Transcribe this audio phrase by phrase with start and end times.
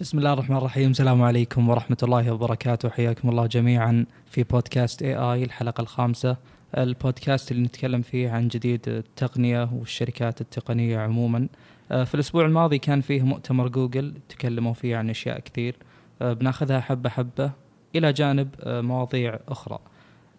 [0.00, 0.90] بسم الله الرحمن الرحيم.
[0.90, 2.88] السلام عليكم ورحمة الله وبركاته.
[2.88, 6.36] حياكم الله جميعا في بودكاست اي اي الحلقة الخامسة.
[6.78, 11.48] البودكاست اللي نتكلم فيه عن جديد التقنية والشركات التقنية عموما.
[11.88, 15.76] في الأسبوع الماضي كان فيه مؤتمر جوجل تكلموا فيه عن أشياء كثير.
[16.20, 17.50] بناخذها حبة حبة
[17.94, 19.78] إلى جانب مواضيع أخرى.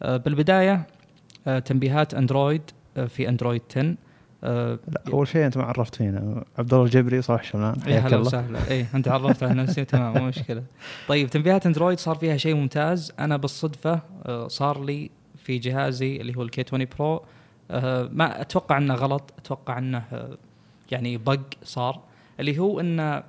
[0.02, 0.88] بالبداية
[1.66, 2.62] تنبيهات أندرويد
[3.08, 3.96] في أندرويد 10
[4.44, 6.44] أه لا أول شيء أنت ما عرفت فينا.
[6.58, 8.28] عبد الله الجبري صالح شملان إيه، حياك الله.
[8.28, 8.60] وسهلا.
[8.72, 10.64] اي أنت عرفت على نفسي تمام مو مشكلة.
[11.08, 13.12] طيب تنبيهات أندرويد صار فيها شيء ممتاز.
[13.20, 17.24] أنا بالصدفة أه، صار لي في جهازي اللي هو ال K 20 Pro
[17.72, 20.38] أه، ما أتوقع إنه غلط أتوقع إنه أه،
[20.92, 22.00] يعني bug صار.
[22.40, 23.24] اللي هو إن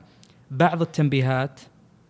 [0.50, 1.60] بعض التنبيهات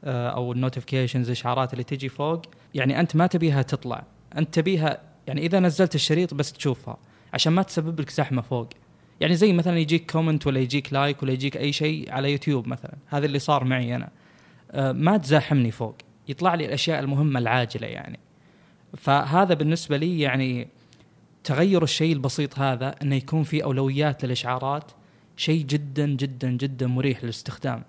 [0.05, 2.43] أو ال notifications الاشعارات اللي تجي فوق
[2.75, 4.05] يعني أنت ما تبيها تطلع.
[4.37, 6.97] أنت تبيها يعني إذا نزلت الشريط بس تشوفها
[7.35, 8.69] عشان ما تسبب لك زحمة فوق.
[9.21, 12.95] يعني زي مثلا يجيك comment ولا يجيك like ولا يجيك أي شيء على يوتيوب مثلا.
[13.07, 14.09] هذا اللي صار معي أنا.
[14.71, 15.97] أه ما تزاحمني فوق.
[16.29, 18.19] يطلع لي الأشياء المهمة العاجلة يعني.
[18.97, 20.69] فهذا بالنسبة لي يعني
[21.45, 24.93] تغير الشيء البسيط هذا إنه يكون في أولويات للإشعارات.
[25.37, 27.83] شيء جدا جدا جدا مريح للاستخدام.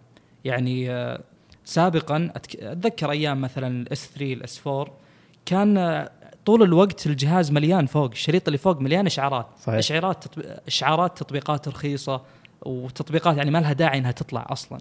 [0.45, 1.21] يعني أه
[1.65, 4.97] سابقا أتذكر أيام مثلا ال S 3 ال S 4
[5.45, 6.07] كان
[6.49, 9.47] طول الوقت الجهاز مليان فوق الشريط اللي فوق مليان إشعارات.
[9.59, 9.77] صحيح.
[9.77, 12.21] إشعارات تطبيق إشعارات تطبيقات رخيصة
[12.61, 14.79] وتطبيقات يعني ما لها داعي إنها تطلع أصلا.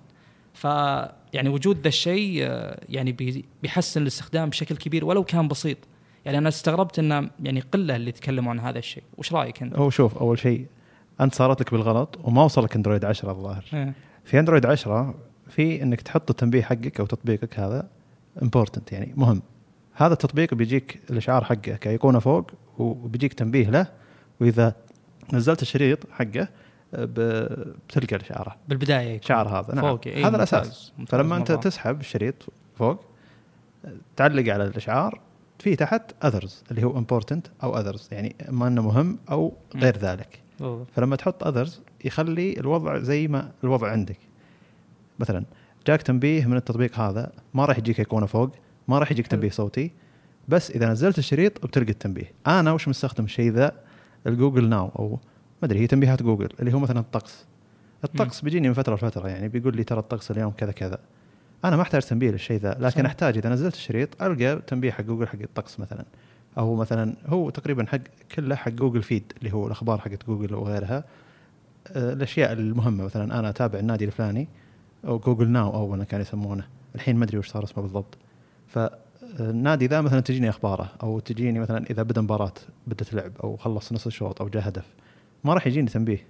[0.55, 0.65] ف
[1.33, 5.79] يعني وجود ذا الشيء آه، يعني بيحسن الاستخدام بشكل كبير ولو كان بسيط.
[6.25, 9.03] يعني أنا استغربت انه يعني قلة اللي يتكلموا عن هذا الشيء.
[9.19, 10.67] وش رأيك أنت؟ هو شوف أول شيء
[11.21, 13.65] أنت صارت لك بالغلط وما وصلك أندرويد 10 الظاهر.
[13.75, 13.95] إيه.
[14.25, 15.15] في أندرويد 10
[15.49, 17.89] في إنك تحط التنبيه حقك أو تطبيقك هذا
[18.43, 19.43] important يعني مهم.
[19.99, 23.87] هذا التطبيق بيجيك الإشعار حقه كأيقونة فوق وبيجيك تنبيه له
[24.41, 24.75] وإذا
[25.33, 26.49] نزلت الشريط حقه
[26.93, 28.57] بتلقى الإشعار.
[28.69, 29.85] بالبداية شعر هذا نعم.
[29.85, 30.93] فوق إيه هذا الأساس.
[30.99, 31.19] ممتاز.
[31.19, 32.47] فلما أنت تسحب الشريط
[32.77, 33.05] فوق
[34.17, 35.21] تعلق على الإشعار
[35.59, 40.01] في تحت others اللي هو important أو others يعني اما إنه مهم أو غير م.
[40.01, 40.41] ذلك.
[40.61, 40.87] أوه.
[40.97, 44.19] فلما تحط others يخلي الوضع زي ما الوضع عندك.
[45.19, 45.45] مثلا
[45.87, 48.51] جاك تنبيه من التطبيق هذا ما راح يجيك أيقونة فوق.
[48.88, 49.91] ما راح يجيك تنبيه صوتي
[50.49, 52.32] بس إذا نزلت الشريط بتلقى التنبيه.
[52.47, 53.72] أنا وش مستخدم الشيء ذا؟
[54.27, 55.09] ال Google Now أو
[55.62, 57.47] ما أدري هي تنبيهات جوجل اللي هو مثلا الطقس.
[58.04, 60.98] الطقس بيجيني من فترة لفترة يعني بيقول لي ترى الطقس اليوم كذا كذا.
[61.65, 63.06] أنا ما أحتاج تنبيه للشيء ذا لكن صح.
[63.06, 66.04] أحتاج إذا نزلت الشريط ألقى تنبيه حق جوجل حق الطقس مثلا.
[66.59, 68.00] أو مثلا هو تقريبا حق
[68.34, 71.04] كله حق Google Feed اللي هو الأخبار حقت جوجل وغيرها
[71.88, 74.48] آه، الأشياء المهمة مثلا أنا أتابع النادي الفلاني
[75.04, 76.65] أو Google Now اول كانوا يسمونه.
[76.94, 78.19] الحين ما أدري وش صار اسمه بالضبط.
[78.69, 82.53] فالنادي ذا مثلا تجيني أخباره أو تجيني مثلا إذا بدأ مباراة
[82.87, 84.87] بدت لعب أو خلص نص الشوط أو جاء هدف
[85.45, 86.27] ما راح يجيني تنبيه.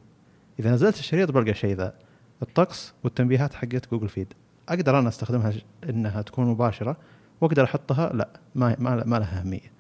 [0.60, 1.94] إذا نزلت الشريط بلقى الشيء ذا
[2.43, 4.32] الطقس والتنبيهات حقت Google Feed
[4.69, 5.53] أقدر أنا أستخدمها
[5.88, 6.97] إنها تكون مباشرة
[7.41, 9.72] وأقدر أحطها لا ما ما, ما لها أهمية.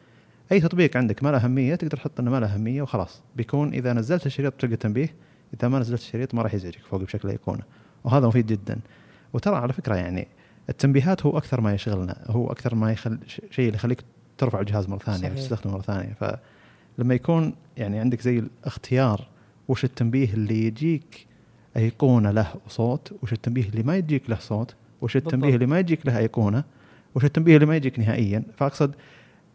[0.52, 3.22] أي تطبيق عندك ما له أهمية تقدر تحط إنه ما له أهمية وخلاص.
[3.36, 5.14] بيكون إذا نزلت الشريط تلقى تنبيه
[5.54, 7.62] إذا ما نزلت الشريط ما راح يزعجك فوق بشكل أيقونة.
[8.04, 8.78] وهذا مفيد جدا.
[9.32, 10.28] وترى على فكرة يعني
[10.68, 14.04] التنبيهات هو أكثر ما يشغلنا هو أكثر ما يخل شيء اللي يخليك
[14.38, 16.16] ترفع الجهاز مرة ثانية وتستخدمه مرة ثانية.
[16.20, 19.28] فلما يكون يعني عندك زي الاختيار
[19.68, 21.26] وش التنبيه اللي يجيك
[21.76, 25.54] أيقونة له وصوت وش التنبيه اللي ما يجيك له صوت وش التنبيه بالضبط.
[25.54, 26.64] اللي ما يجيك له أيقونة
[27.14, 28.42] وش التنبيه اللي ما يجيك نهائيا.
[28.56, 28.94] فأقصد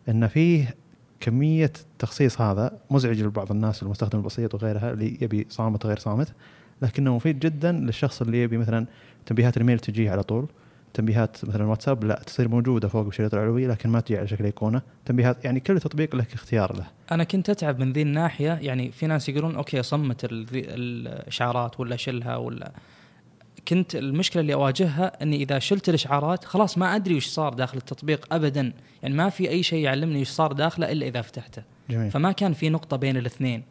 [0.10, 0.76] إن فيه
[1.20, 6.34] كمية التخصيص هذا مزعج لبعض الناس المستخدم البسيط وغيرها اللي يبي صامت وغير صامت
[6.82, 8.86] لكنه مفيد جدا للشخص اللي يبي مثلا
[9.26, 10.48] تنبيهات الميل تجيه على طول.
[10.94, 14.82] تنبيهات مثلا واتساب لا تصير موجودة فوق بالشريط العلوي لكن ما تجي على شكل إيقونة.
[15.06, 16.88] تنبيهات يعني كل تطبيق له اختيار له.
[17.12, 22.36] أنا كنت أتعب من ذي الناحية يعني في ناس يقولون أوكي صمت الإشعارات ولا شلها
[22.36, 22.72] ولا
[23.68, 28.34] كنت المشكلة اللي أواجهها إني إذا شلت الإشعارات خلاص ما أدري وش صار داخل التطبيق
[28.34, 28.74] ابدا.
[29.04, 31.64] يعني ما في أي شيء يعلمني وش صار داخله إلا إذا فتحته.
[31.90, 32.12] جميل.
[32.12, 33.64] فما كان في نقطة بين الاثنين.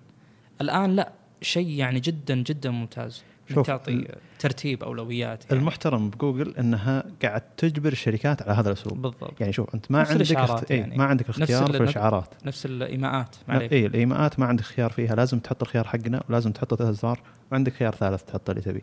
[0.60, 3.22] الآن لا شيء يعني جدا جدا ممتاز.
[3.54, 4.08] شوف تعطي
[4.38, 5.58] ترتيب أولويات يعني.
[5.58, 9.02] المحترم بجوجل إنها قاعد تجبر الشركات على هذا الأسلوب.
[9.02, 9.40] بالضبط.
[9.40, 10.70] يعني شوف أنت ما عندك اخت...
[10.70, 10.96] إيه، يعني.
[10.96, 12.46] ما عندك اختيار في الإشعارات.
[12.46, 15.14] نفس الإيماءات اي الإيماءات ما عندك خيار فيها.
[15.14, 17.20] لازم تحط الخيار حقنا ولازم تحط ثلاث ازرار
[17.52, 18.82] وعندك خيار ثالث تحطه اللي تبي.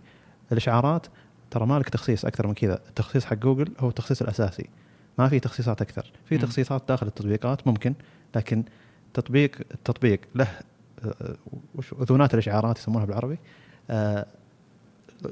[0.51, 1.07] الإشعارات
[1.51, 2.79] ترى ما لك تخصيص أكثر من كذا.
[2.89, 4.69] التخصيص حق جوجل هو التخصيص الأساسي.
[5.17, 6.11] ما في تخصيصات أكثر.
[6.25, 6.38] في.
[6.38, 7.94] تخصيصات داخل التطبيقات ممكن
[8.35, 8.63] لكن
[9.13, 10.47] تطبيق التطبيق له
[11.05, 11.35] آه،
[11.75, 13.39] وش اذونات الإشعارات يسمونها بالعربي.
[13.89, 14.25] آه،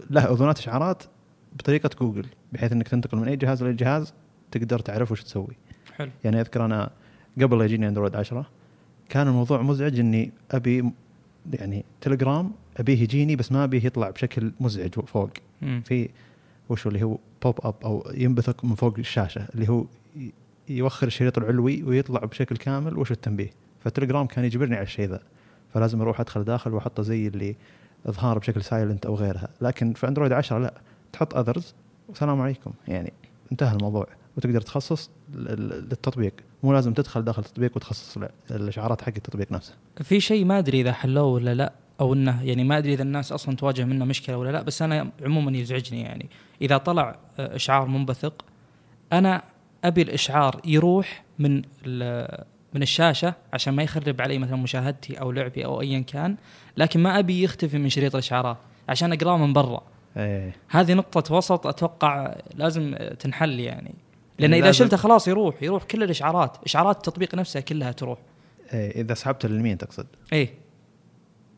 [0.09, 1.03] له اذونات إشعارات
[1.59, 4.13] بطريقة جوجل بحيث إنك تنتقل من أي جهاز لاي جهاز
[4.51, 5.55] تقدر تعرف وش تسوي.
[5.93, 6.11] حلو.
[6.23, 6.89] يعني أذكر أنا
[7.41, 8.45] قبل لا يجيني أندرويد 10
[9.09, 10.91] كان الموضوع مزعج إني أبي
[11.53, 15.29] يعني تليجرام أبيه يجيني بس ما أبيه يطلع بشكل مزعج فوق.
[15.61, 15.81] مم.
[15.85, 16.09] في
[16.69, 19.85] وش اللي هو pop up أو ينبثق من فوق الشاشة اللي هو
[20.69, 23.49] يوخر الشريط العلوي ويطلع بشكل كامل وش التنبيه.
[23.83, 25.19] فالتليجرام كان يجبرني على الشيء ذا.
[25.73, 27.55] فلازم أروح أدخل داخل وأحطه زي اللي
[28.05, 29.49] إظهار بشكل silent أو غيرها.
[29.61, 30.73] لكن في اندرويد 10 لا.
[31.13, 31.75] تحط others
[32.09, 32.71] والسلام عليكم.
[32.87, 33.13] يعني
[33.51, 34.07] انتهى الموضوع.
[34.37, 36.33] وتقدر تخصص للتطبيق.
[36.63, 38.17] مو لازم تدخل داخل التطبيق وتخصص
[38.51, 39.73] الإشعارات حق التطبيق نفسه.
[40.03, 43.31] في شيء ما أدري إذا حلوة ولا لا أو إنه يعني ما أدري إذا الناس
[43.31, 46.29] أصلا تواجه منه مشكلة ولا لا بس أنا عموما يزعجني يعني.
[46.61, 48.45] إذا طلع إشعار منبثق
[49.13, 49.43] أنا
[49.83, 51.61] أبي الإشعار يروح من
[52.73, 56.35] من الشاشة عشان ما يخرب علي مثلا مشاهدتي أو لعبي أو ايا كان
[56.77, 58.57] لكن ما أبي يختفي من شريط الإشعارات
[58.89, 59.83] عشان أقرأه من برا.
[60.17, 60.55] أيه.
[60.69, 63.95] هذه نقطة وسط أتوقع لازم تنحل يعني.
[64.39, 66.57] لأن إذا شلته خلاص يروح يروح كل الإشعارات.
[66.65, 68.19] إشعارات التطبيق نفسها كلها تروح.
[68.73, 70.53] إيه إذا سحبت لليمين تقصد؟ إيه.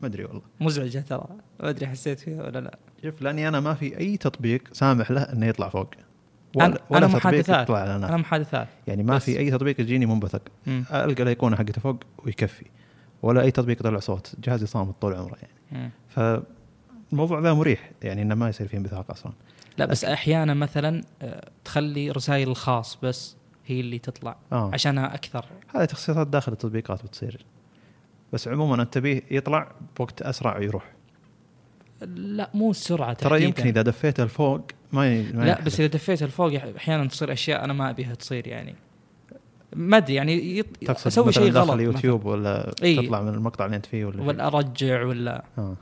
[0.02, 0.42] ما أدري والله.
[0.60, 1.26] مزعجه ترى.
[1.60, 2.78] ما أدري حسيت فيها ولا لا.
[3.02, 5.90] شوف لأني أنا ما في أي تطبيق سامح له إنه يطلع فوق.
[6.54, 7.62] ولا أنا محادثات.
[7.62, 8.68] يطلع أنا محادثات.
[8.86, 10.42] يعني ما في أي تطبيق يجيني منبثق.
[10.68, 12.64] ألقى الأيقونة حقته فوق ويكفي.
[13.22, 14.34] ولا أي تطبيق يطلع صوت.
[14.38, 15.36] جهازي صامت طول عمره
[15.72, 15.90] يعني.
[16.08, 17.90] فالموضوع ذا مريح.
[18.02, 19.32] يعني إنه ما يصير فيه انبثاق أصلا.
[19.78, 23.36] لا بس أحيانا مثلا آه، تخلي رسائل الخاص بس
[23.66, 24.36] هي اللي تطلع.
[24.52, 24.70] آه.
[24.72, 25.44] عشانها أكثر.
[25.74, 27.44] هذه تخصيصات داخل التطبيقات بتصير.
[28.32, 30.92] بس عموما أنت تبيه يطلع بوقت أسرع ويروح
[32.06, 34.60] لا مو السرعه ترى يمكن إذا دفيته لفوق
[34.92, 35.32] ما, ي...
[35.32, 35.60] ما لا.
[35.60, 38.74] بس إذا دفيته لفوق أحيانا تصير أشياء أنا ما أبيها تصير يعني
[39.76, 40.66] ما أدري يعني يط...
[40.90, 44.46] أسوي شيء غلط داخل يوتيوب ولا إيه؟ تطلع من المقطع اللي أنت فيه ولا ولا
[44.46, 45.76] أرجع ولا آه.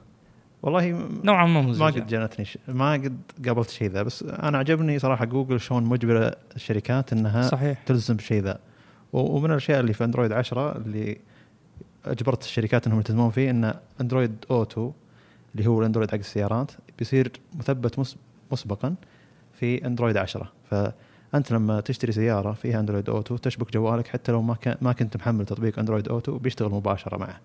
[0.62, 2.58] والله نوعا ما مزعج ما قد جانتني ش...
[2.68, 7.82] ما قد قابلت شيء ذا بس أنا عجبني صراحة جوجل شلون مجبرة الشركات إنها صحيح.
[7.82, 8.58] تلزم بالشيء ذا
[9.12, 11.18] ومن الأشياء اللي في أندرويد 10 اللي
[12.04, 14.92] أجبرت الشركات إنهم يلتزمون فيه إن Android Auto
[15.54, 17.98] اللي هو الأندرويد حق السيارات بيصير مثبت
[18.52, 18.94] مسبقا
[19.52, 24.56] في أندرويد 10 فأنت لما تشتري سيارة فيها Android Auto تشبك جوالك حتى لو ما
[24.82, 27.40] ما كنت محمل تطبيق Android Auto بيشتغل مباشرة معه.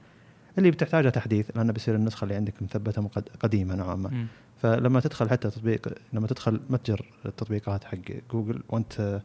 [0.58, 3.10] اللي بتحتاجه تحديث لأنه بيصير النسخة اللي عندك مثبتة
[3.40, 4.28] قديمة نوعا ما.
[4.62, 7.98] فلما تدخل حتى تطبيق لما تدخل متجر التطبيقات حق
[8.32, 9.22] جوجل وأنت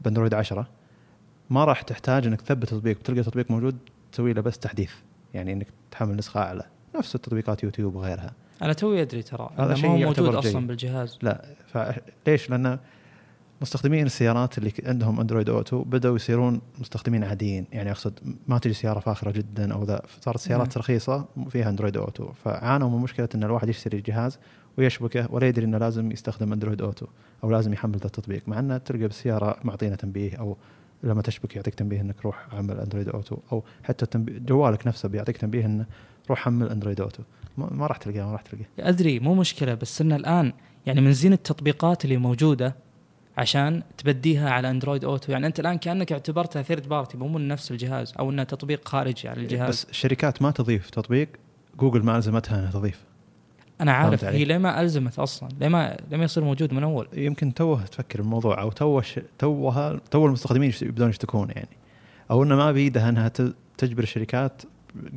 [0.00, 0.68] بأندرويد 10
[1.50, 2.98] ما راح تحتاج إنك تثبت تطبيق.
[2.98, 3.78] وتلقى تطبيق موجود
[4.12, 4.92] تسوي له بس تحديث.
[5.34, 6.64] يعني إنك تحمل نسخة أعلى.
[6.96, 8.32] نفس التطبيقات يوتيوب وغيرها.
[8.62, 10.66] أنا توي أدري ترى هذا شيء موجود أصلا جيد.
[10.66, 11.18] بالجهاز.
[11.22, 12.78] لا فليش؟ لأن
[13.62, 17.66] مستخدمين السيارات اللي عندهم Android Auto بدأوا يصيرون مستخدمين عاديين.
[17.72, 18.18] يعني أقصد
[18.48, 22.98] ما تجي سيارة فاخرة جدا أو ذا صارت سيارات رخيصة فيها Android Auto فعانوا من
[22.98, 24.38] مشكلة إن الواحد يشتري جهاز
[24.78, 27.06] ويشبكه ولا يدري إنه لازم يستخدم Android Auto
[27.44, 30.56] أو لازم يحمل ذا التطبيق مع إنه تلقى بالسيارة معطينا تنبيه أو
[31.02, 35.66] لما تشبك يعطيك تنبيه إنك روح حمل Android Auto أو حتى جوالك نفسه بيعطيك تنبيه
[35.66, 35.86] إنه
[36.30, 37.22] روح حمل Android Auto
[37.70, 38.66] ما راح تلقاه ما راح تلقاه.
[38.78, 40.52] أدري مو مشكلة بس إنه الآن
[40.86, 42.76] يعني من زين التطبيقات اللي موجودة
[43.36, 47.70] عشان تبديها على Android Auto يعني أنت الآن كأنك اعتبرتها third party مو من نفس
[47.70, 49.68] الجهاز أو إنه تطبيق خارجي على الجهاز.
[49.68, 51.28] بس الشركات ما تضيف تطبيق
[51.78, 53.04] جوجل ما ألزمتها إنها تضيف.
[53.80, 57.08] أنا عارف هي ليه ما ألزمت أصلا؟ ليه ما ليه ما يصير موجود من أول؟
[57.12, 59.04] يمكن توه تفكر الموضوع أو توه
[59.38, 61.76] توه تو المستخدمين يبدون يشتكون يعني.
[62.30, 63.28] أو إنه ما بيدها إنها
[63.78, 64.62] تجبر الشركات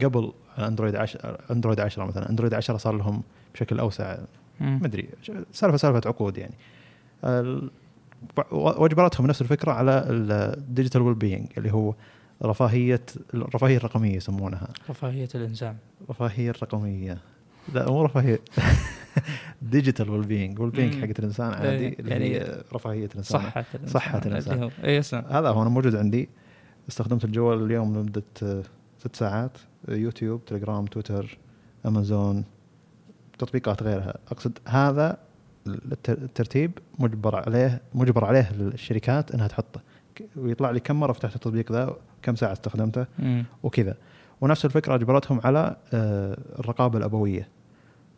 [0.04, 2.30] قبل Android 10 Android 10 مثلا.
[2.30, 3.24] Android 10 صار لهم
[3.54, 4.18] بشكل أوسع.
[4.60, 5.10] ما أدري.
[5.52, 6.56] سالفه سالفة عقود يعني.
[8.52, 11.94] وأجبرتهم نفس الفكرة على ال digital wellbeing اللي هو
[12.44, 13.02] رفاهيه
[13.34, 14.68] الرفاهيه الرقمية يسمونها.
[14.90, 15.76] رفاهية الإنسان.
[16.10, 17.18] رفاهية الرقمية.
[17.74, 18.40] لا مو رفاهية.
[19.62, 23.42] digital wellbeing wellbeing حقت الإنسان عادي إيه، اللي يعني هي رفاهية الإنسان.
[23.42, 23.94] صحة الإنسان.
[23.94, 24.70] صحة الإنسان.
[24.84, 25.00] اي
[25.30, 26.30] هذا هو أنا موجود عندي.
[26.90, 28.24] استخدمت الجوال اليوم لمدة
[29.00, 29.58] ست ساعات.
[29.88, 31.38] يوتيوب تليجرام تويتر
[31.86, 32.44] أمازون
[33.38, 34.18] تطبيقات غيرها.
[34.32, 35.18] أقصد هذا
[36.10, 39.82] الترتيب مجبر عليه مجبر عليه الشركات إنها تحطه.
[40.36, 43.06] ويطلع لي كم مرة فتحت التطبيق ذا كم ساعة استخدمته
[43.64, 43.98] وكذا.
[44.42, 47.48] ونفس الفكرة أجبرتهم على آه، الرقابة الأبوية.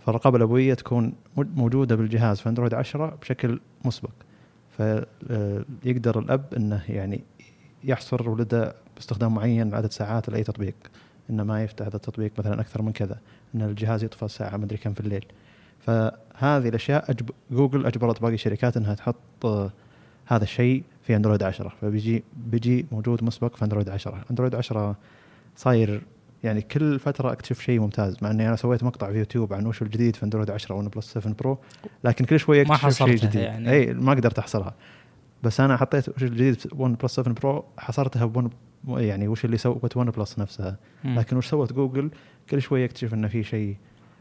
[0.05, 4.11] فالرقابة الأبوية تكون موجودة بالجهاز في أندرويد 10 بشكل مسبق.
[4.77, 7.23] فيقدر الأب إنه يعني
[7.83, 10.75] يحصر ولده باستخدام معين عدد ساعات لأي تطبيق.
[11.29, 13.19] إنه ما يفتح هذا التطبيق مثلا أكثر من كذا
[13.55, 15.25] إن الجهاز يطفى الساعة مدري كم في الليل.
[15.79, 19.45] فهذه الأشياء أجب جوجل أجبرت باقي الشركات إنها تحط
[20.25, 24.95] هذا الشيء في Android 10 فبيجي بيجي موجود مسبق في Android 10 Android 10
[25.55, 26.01] صاير
[26.43, 29.81] يعني كل فترة أكتشف شيء ممتاز مع إني أنا سويت مقطع في يوتيوب عن وش
[29.81, 31.57] الجديد في Android 10 OnePlus 7 Pro
[32.03, 33.35] لكن كل شوي أكتشف شيء جديد.
[33.35, 33.71] يعني.
[33.71, 34.73] إي ما قدرت احصرها
[35.43, 38.49] بس أنا حطيت وش الجديد في OnePlus 7 Pro حصرتها ب One
[38.87, 40.77] يعني وش اللي سوت OnePlus نفسها.
[41.05, 42.11] لكن وش سوت جوجل؟
[42.49, 43.75] كل شوي اكتشف إنه في شيء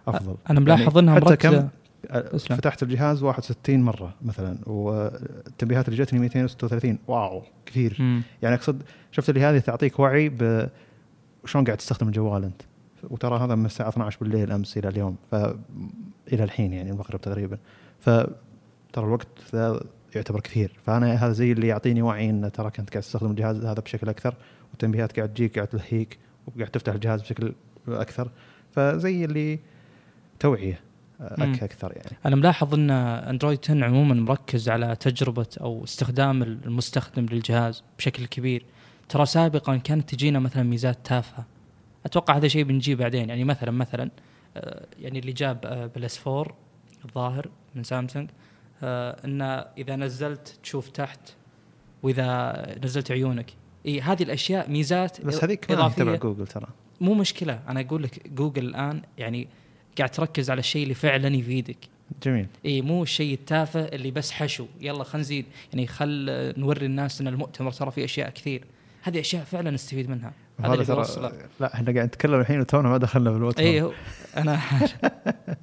[0.09, 0.37] أفضل.
[0.51, 1.69] أنا ملاحظ يعني انها حتى كم؟
[2.11, 2.57] أسلم.
[2.57, 7.97] فتحت الجهاز 61 مرة مثلا والتنبيهات اللي جتني 236 wow كثير.
[7.99, 8.23] مم.
[8.43, 8.83] يعني أقصد
[9.13, 10.69] شفت اللي هذه تعطيك وعي ب
[11.45, 12.63] شلون قاعد تستخدم الجوال أنت؟
[13.11, 15.35] وترى هذا من الساعة 12 بالليل أمس إلى اليوم ف
[16.33, 17.59] إلى الحين يعني المغرب تقريبا.
[18.01, 18.11] ف
[18.93, 19.29] ترى الوقت
[20.17, 20.73] يعتبر كثير.
[20.87, 24.35] فأنا هذا زي اللي يعطيني وعي إن ترى كنت قاعد تستخدم الجهاز هذا بشكل أكثر
[24.71, 27.53] والتنبيهات قاعد تجيك قاعد تلهيك وقاعد تفتح الجهاز بشكل
[27.89, 28.31] أكثر.
[28.73, 29.59] فزي اللي
[30.41, 30.81] توعية
[31.21, 32.17] أكثر يعني.
[32.27, 38.65] أنا ملاحظ إن اندرويد 10 عموما مركز على تجربة أو استخدام المستخدم للجهاز بشكل كبير.
[39.09, 41.47] ترى سابقا كانت تجينا مثلا ميزات تافهة.
[42.07, 43.29] أتوقع هذا شيء بنجيه بعدين.
[43.29, 44.11] يعني مثلا مثلا
[44.57, 46.57] آه، يعني اللي جاب بلس 4
[47.05, 48.54] الظاهر من سامسونج آه،
[49.25, 49.43] إن
[49.79, 51.21] إذا نزلت تشوف تحت
[52.03, 53.51] وإذا نزلت عيونك.
[53.87, 56.03] إي هذه الأشياء ميزات بس هذيك إضافية.
[56.03, 56.67] تبع جوجل ترى.
[57.01, 57.61] مو مشكلة.
[57.69, 59.49] أنا أقول لك جوجل الآن يعني
[59.99, 61.79] قاعد تركز على الشيء اللي فعلا يفيدك.
[62.23, 62.47] جميل.
[62.67, 64.67] إي مو الشيء التافه اللي بس حشو.
[64.81, 65.47] يلا خلينا نزيد.
[65.73, 66.27] يعني خل
[66.57, 68.65] نوري الناس إن المؤتمر ترى فيه أشياء كثير.
[69.03, 70.33] هذه أشياء فعلا نستفيد منها.
[70.61, 71.05] هذا اللي ترى
[71.61, 73.91] لا إحنا قاعد نتكلم الحين وتونا ما دخلنا بالمؤتمر إي
[74.37, 74.61] أنا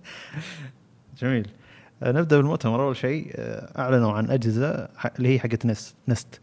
[1.22, 1.48] جميل.
[1.48, 1.61] آه،
[2.03, 2.84] نبدأ بالمؤتمر.
[2.84, 6.42] أول شيء آه، أعلنوا عن أجهزة اللي هي حقت Nest Nest.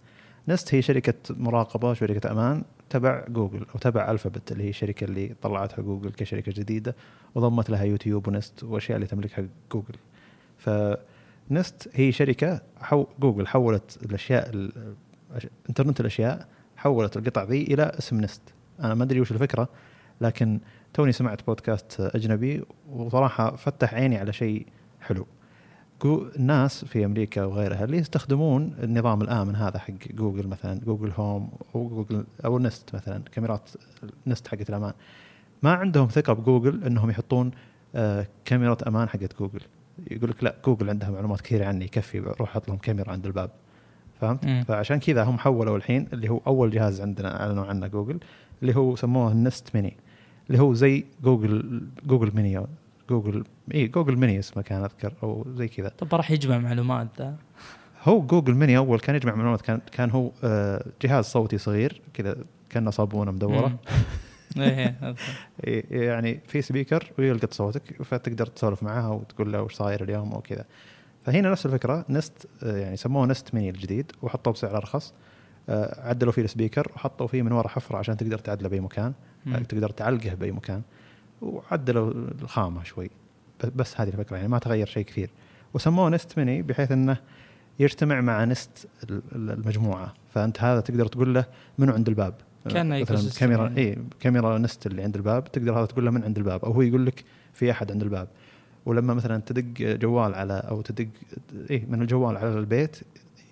[0.48, 5.34] Nest هي شركة مراقبة شركه أمان تبع جوجل أو تبع ألفابت اللي هي الشركة اللي
[5.42, 6.96] طلعتها جوجل كشركة جديدة
[7.34, 9.94] وضمت لها يوتيوب و Nest وأشياء اللي تملكها جوجل.
[10.58, 14.70] ف Nest هي شركة حو جوجل حولت الأشياء
[15.68, 18.42] إنترنت الأشياء حولت القطع ذي إلى اسم Nest.
[18.80, 19.68] أنا ما أدري وش الفكرة
[20.20, 20.60] لكن
[20.94, 24.66] توني سمعت بودكاست أجنبي وصراحة فتح عيني على شيء
[25.00, 25.26] حلو.
[26.04, 31.88] الناس في أمريكا وغيرها اللي يستخدمون النظام الآمن هذا حق جوجل مثلا Google Home أو
[31.88, 33.70] جوجل أو Nest مثلا كاميرات
[34.26, 34.92] Nest حقت الأمان
[35.62, 37.50] ما عندهم ثقة بجوجل إنهم يحطون
[37.94, 39.60] آه كاميرا أمان حقت جوجل
[40.10, 43.50] يقول لك لا جوجل عندها معلومات كثيرة عني يكفي روح أحط لهم كاميرا عند الباب
[44.20, 44.64] فهمت؟ مم.
[44.68, 48.18] فعشان كذا هم حولوا الحين اللي هو أول جهاز عندنا أعلنوا عنه جوجل
[48.62, 49.96] اللي هو سموه ال Nest Mini
[50.50, 52.66] اللي هو زي جوجل Google Mini
[53.10, 55.88] جوجل اي Google Mini اسمه كان أذكر أو زي كذا.
[55.88, 57.36] طب راح يجمع معلومات ذا؟
[58.02, 62.36] هو Google Mini أول كان يجمع معلومات كان كان هو آه، جهاز صوتي صغير كذا
[62.70, 63.78] كأنه صابونة مدورة.
[64.58, 64.96] إيه،,
[65.64, 70.40] إيه يعني في speaker ويلقط صوتك فتقدر تسولف معها وتقول له وش صاير اليوم أو
[70.40, 70.64] كذا.
[71.24, 75.14] فهنا نفس الفكرة Nest آه، يعني سموه Nest Mini الجديد وحطوه بسعر أرخص.
[75.68, 79.12] آه، عدلوا فيه ال speaker وحطوا فيه من ورا حفرة عشان تقدر تعدله بأي مكان
[79.68, 80.82] تقدر تعلقه بأي مكان.
[81.42, 83.10] وعدلوا الخامة شوي.
[83.76, 85.30] بس هذه الفكرة يعني ما تغير شيء كثير.
[85.74, 87.16] وسموه Nest Mini بحيث إنه
[87.78, 88.88] يجتمع مع نست
[89.32, 90.14] المجموعة.
[90.34, 91.44] فأنت هذا تقدر تقول له
[91.78, 92.34] منو عند الباب.
[92.70, 96.38] كان مثلا كاميرا إي كاميرا نست اللي عند الباب تقدر هذا تقول له من عند
[96.38, 96.64] الباب.
[96.64, 98.28] أو هو يقول لك في أحد عند الباب.
[98.86, 101.08] ولما مثلا تدق جوال على أو تدق
[101.70, 102.96] إي من الجوال على البيت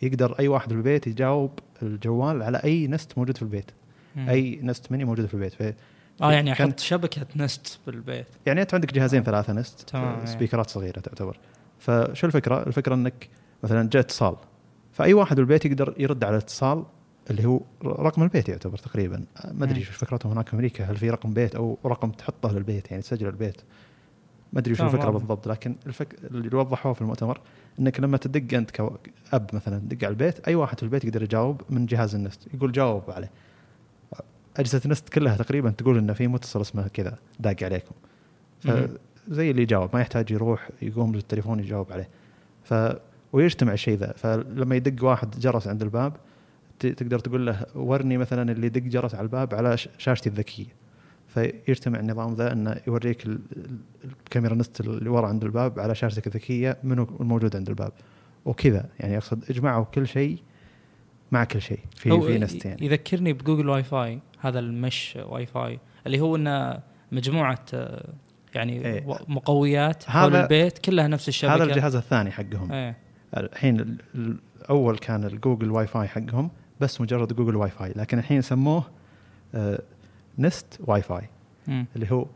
[0.03, 1.51] يقدر أي واحد في البيت يجاوب
[1.83, 3.71] الجوال على أي نست موجود في البيت.
[4.17, 4.29] مم.
[4.29, 5.55] أي نست مني موجود في البيت.
[6.23, 8.27] آه يعني أحط شبكة نست بالبيت.
[8.47, 11.39] يعني أنت عندك جهازين ثلاثة نست تمام سبيكرات صغيرة تعتبر.
[11.79, 13.29] فشو الفكرة؟ الفكرة إنك
[13.63, 14.37] مثلا جاء اتصال.
[14.93, 16.85] فأي واحد بالبيت يقدر يرد على الاتصال
[17.31, 19.25] اللي هو رقم البيت يعتبر تقريبا.
[19.53, 20.85] ما أدري إيش فكرتهم هناك في أمريكا.
[20.85, 23.61] هل في رقم بيت أو رقم تحطه للبيت؟ يعني تسجل البيت.
[24.53, 26.15] ما أدري وش الفكرة بالضبط لكن الفك...
[26.25, 27.41] اللي وضحوه في المؤتمر
[27.81, 31.63] إنك لما تدق أنت كأب مثلا تدق على البيت أي واحد في البيت يقدر يجاوب
[31.71, 32.55] من جهاز النست.
[32.55, 33.31] يقول جاوب عليه.
[34.57, 37.95] أجهزة النست كلها تقريبا تقول إنه في متصل اسمه كذا داق عليكم.
[38.61, 42.09] فزي اللي يجاوب ما يحتاج يروح يقوم بالتليفون يجاوب عليه.
[42.65, 42.75] ف
[43.33, 44.15] ويجتمع الشيء ذا.
[44.17, 46.13] فلما يدق واحد جرس عند الباب
[46.79, 50.67] تقدر تقول له ورني مثلا اللي يدق جرس على الباب على شاشتي الذكية.
[51.29, 53.27] فيجتمع النظام ذا إنه يوريك
[54.05, 57.93] الكاميرا Nest اللي ورا عند الباب على شاشتك الذكية منو الموجود عند الباب.
[58.45, 58.87] وكذا.
[59.01, 60.39] يعني أقصد اجمعوا كل شيء
[61.33, 65.79] مع كل شيء في في Nest يعني يذكرني ب Google Wifi هذا ال mesh Wi-Fi
[66.07, 67.65] اللي هو إنه مجموعة
[68.55, 69.19] يعني إيه.
[69.29, 71.55] مقويات حول البيت كلها نفس الشبكة.
[71.55, 72.73] هذا الجهاز الثاني حقهم.
[72.73, 72.97] إيه.
[73.37, 78.85] الحين الأول كان ال Google Wifi حقهم بس مجرد Google Wifi لكن الحين سموه
[79.55, 79.83] آه
[80.39, 81.29] Nest Wifi
[81.69, 82.27] اللي هو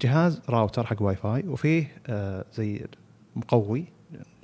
[0.00, 2.86] جهاز راوتر حق واي فاي وفيه آه زي
[3.36, 3.84] مقوي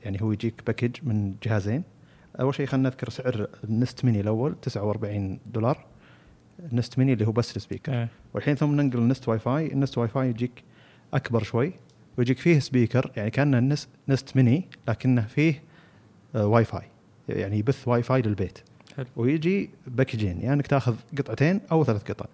[0.05, 1.83] يعني هو يجيك package من جهازين.
[2.41, 5.85] أول شيء خلينا نذكر سعر ال Nest Mini الأول 49 دولار.
[6.73, 7.93] ال Nest Mini اللي هو بس ال speaker.
[7.95, 8.09] أه.
[8.35, 9.73] والحين ثم ننقل ال Nest Wifi.
[9.73, 10.63] ال Nest Wifi يجيك
[11.15, 11.73] أكبر شوي
[12.19, 15.63] ويجيك فيه speaker يعني كأنه Nest, Nest Mini لكنه فيه
[16.35, 16.83] آه واي فاي.
[17.29, 18.59] يعني يبث واي فاي للبيت.
[18.97, 19.07] حلو.
[19.17, 22.27] ويجي package ين يعني إنك تاخذ قطعتين أو ثلاث قطع.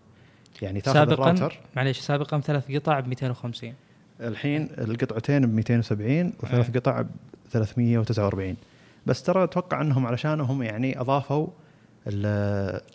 [0.62, 1.58] يعني تاخذ سابقا الراوتر.
[1.76, 3.74] معليش سابقا ثلاث قطع ب 250
[4.20, 6.80] الحين القطعتين ب 270 وثلاث إيه.
[6.80, 7.08] قطع ب
[7.50, 8.56] 349
[9.10, 11.48] بس ترى أتوقع إنهم علشانهم يعني أضافوا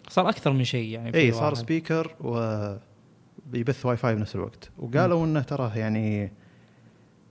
[0.10, 1.54] صار أكثر من شيء يعني إي صار.
[1.54, 4.70] speaker ويبث واي فاي بنفس الوقت.
[4.78, 6.32] وقالوا إنه ترى يعني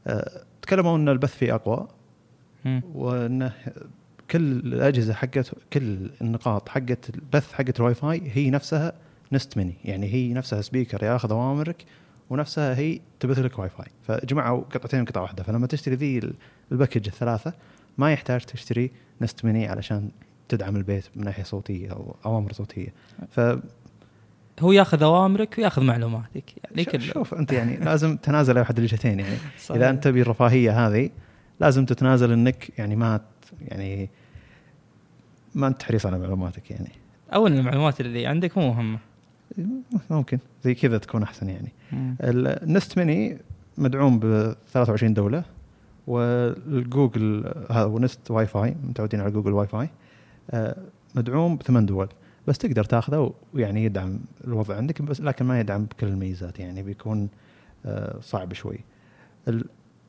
[0.07, 1.88] آه، تكلموا إن البث فيه أقوى.
[2.95, 3.53] وانه
[4.31, 8.93] كل الأجهزة حقت كل النقاط حقت البث حقت الواي فاي هي نفسها
[9.33, 11.85] Nest Mini يعني هي نفسها speaker ياخذ أوامرك
[12.31, 13.87] ونفسها هي تبث لك واي فاي.
[14.03, 15.43] فجمعوا قطعتين قطعة واحدة.
[15.43, 16.35] فلما تشتري ذي ال-
[16.73, 17.53] ال package الثلاثة
[17.99, 20.11] ما يحتاج تشتري نست ميني علشان
[20.49, 22.89] تدعم البيت من ناحية صوتية أو أوامر صوتية.
[23.31, 23.41] ف
[24.61, 29.37] هو ياخذ أوامرك وياخذ معلوماتك يعني كل شوف أنت يعني لازم تنازل أحد الجهتين يعني.
[29.67, 29.77] صحيح.
[29.77, 31.11] إذا أنت تبي الرفاهيه هذه
[31.61, 33.21] لازم تتنازل إنك يعني ما
[33.61, 34.11] يعني
[35.55, 36.91] ما انت حريص على معلوماتك يعني.
[37.35, 38.99] اولا المعلومات اللي عندك مو مهمة.
[40.11, 40.39] ممكن.
[40.65, 41.73] زي كذا تكون أحسن يعني.
[42.21, 43.39] النست ميني
[43.79, 45.45] مدعوم ب 23 دولة.
[46.06, 49.88] والجوجل هذا و Nest Wi-Fi متعودين على Google Wi-Fi
[50.50, 50.76] آه،
[51.14, 52.08] مدعوم بثمان دول.
[52.46, 57.28] بس تقدر تاخذه ويعني يدعم الوضع عندك بس لكن ما يدعم بكل الميزات يعني بيكون
[57.87, 58.78] آه، صعب شوي.
[59.49, 59.64] ال-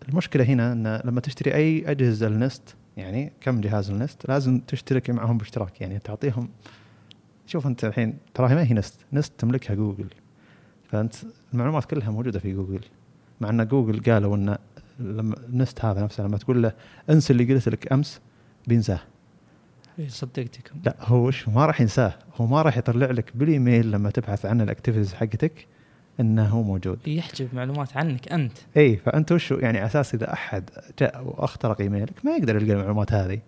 [0.09, 4.59] المشكلة هنا إن لما تشتري أي أجهزة ال Nest يعني كم جهاز ال Nest لازم
[4.59, 6.49] تشترك معهم باشتراك يعني تعطيهم.
[7.47, 10.07] شوف أنت الحين ترى ما هي Nest Nest تملكها جوجل.
[10.83, 11.15] فأنت
[11.53, 12.81] المعلومات كلها موجودة في جوجل.
[13.41, 14.57] مع إن جوجل قالوا إن
[14.99, 16.71] لما Nest هذا نفسه لما تقول له
[17.09, 18.19] انسى اللي قلت لك أمس
[18.67, 18.99] بينساه.
[19.99, 22.13] إيه، صدقتكم لا هو وش؟ ما راح ينساه.
[22.35, 25.67] هو ما راح يطلع لك بالإيميل لما تبحث عن ال activities حقتك
[26.19, 27.07] إنه هو موجود.
[27.07, 28.57] يحجب معلومات عنك أنت.
[28.77, 33.13] اي فأنت وش؟ يعني على أساس إذا أحد جاء وأخترق إيميلك ما يقدر يلقى المعلومات
[33.13, 33.39] هذه.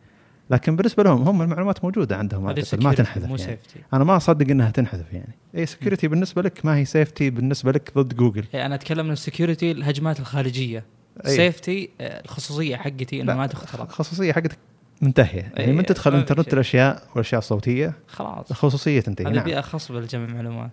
[0.49, 3.37] لكن بالنسبة لهم هم المعلومات موجودة عندهم هذه ما تنحذف مو يعني.
[3.37, 5.33] safety أنا ما أصدق إنها تنحذف يعني.
[5.55, 9.11] اي security بالنسبة لك ما هي safety بالنسبة لك ضد جوجل إيه، أنا أتكلم من
[9.11, 10.83] ال security الهجمات الخارجية.
[11.25, 11.35] أي.
[11.35, 14.57] safety آه، الخصوصية حقتي إنه ما تخترق الخصوصية حقتك
[15.01, 15.51] منتهية.
[15.55, 16.53] يعني من تدخل ما في انترنت شيء.
[16.53, 18.49] الأشياء والأشياء الصوتية خلاص.
[18.51, 19.25] الخصوصية تنتهي.
[19.27, 19.43] هذه نعم.
[19.43, 20.69] بيئه خصبه لجمع معلومات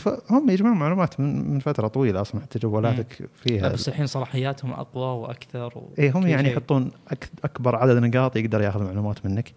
[0.00, 3.68] فهم يجمعون معلومات من, من فترة طويلة أصلا حتى جوالاتك لا فيها.
[3.68, 5.90] بس الحين صلاحياتهم أقوى وأكثر و...
[5.98, 6.52] إي هم يعني.
[6.52, 9.52] يحطون أك أكبر عدد نقاط يقدر ياخذ معلومات منك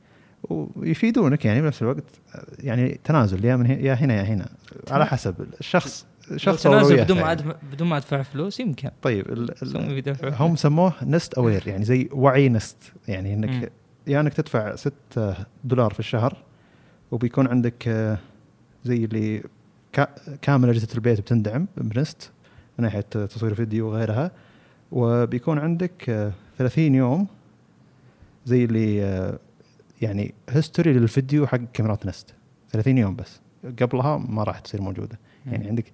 [0.49, 2.03] ويفيدونك يعني بنفس الوقت.
[2.59, 4.49] يعني تنازل يا من هي- يا هنا يا هنا.
[4.91, 6.05] على حسب الشخص.
[6.35, 7.31] شخص تنازل بدون ما يعني.
[7.31, 8.89] أدفع بدون ما ادفع فلوس يمكن.
[9.01, 12.77] طيب ال سوي ال بدفع هم سموه نست أوير يعني زي وعي نست.
[13.07, 13.33] يعني.
[13.33, 13.71] إنك
[14.07, 14.93] يا إنك تدفع 6
[15.63, 16.37] دولار في الشهر
[17.11, 18.17] وبيكون عندك آه،
[18.83, 19.43] زي اللي
[19.93, 22.31] كا- كامل أجهزة البيت بتندعم بنست
[22.77, 24.31] من ناحية تصوير فيديو وغيرها.
[24.91, 27.27] وبيكون عندك آه، 30 يوم
[28.45, 29.39] زي اللي آه،
[30.01, 32.33] يعني history للفيديو حق كاميرات Nest.
[32.69, 33.39] 30 يوم بس.
[33.81, 35.19] قبلها ما راح تصير موجودة.
[35.45, 35.85] يعني عندك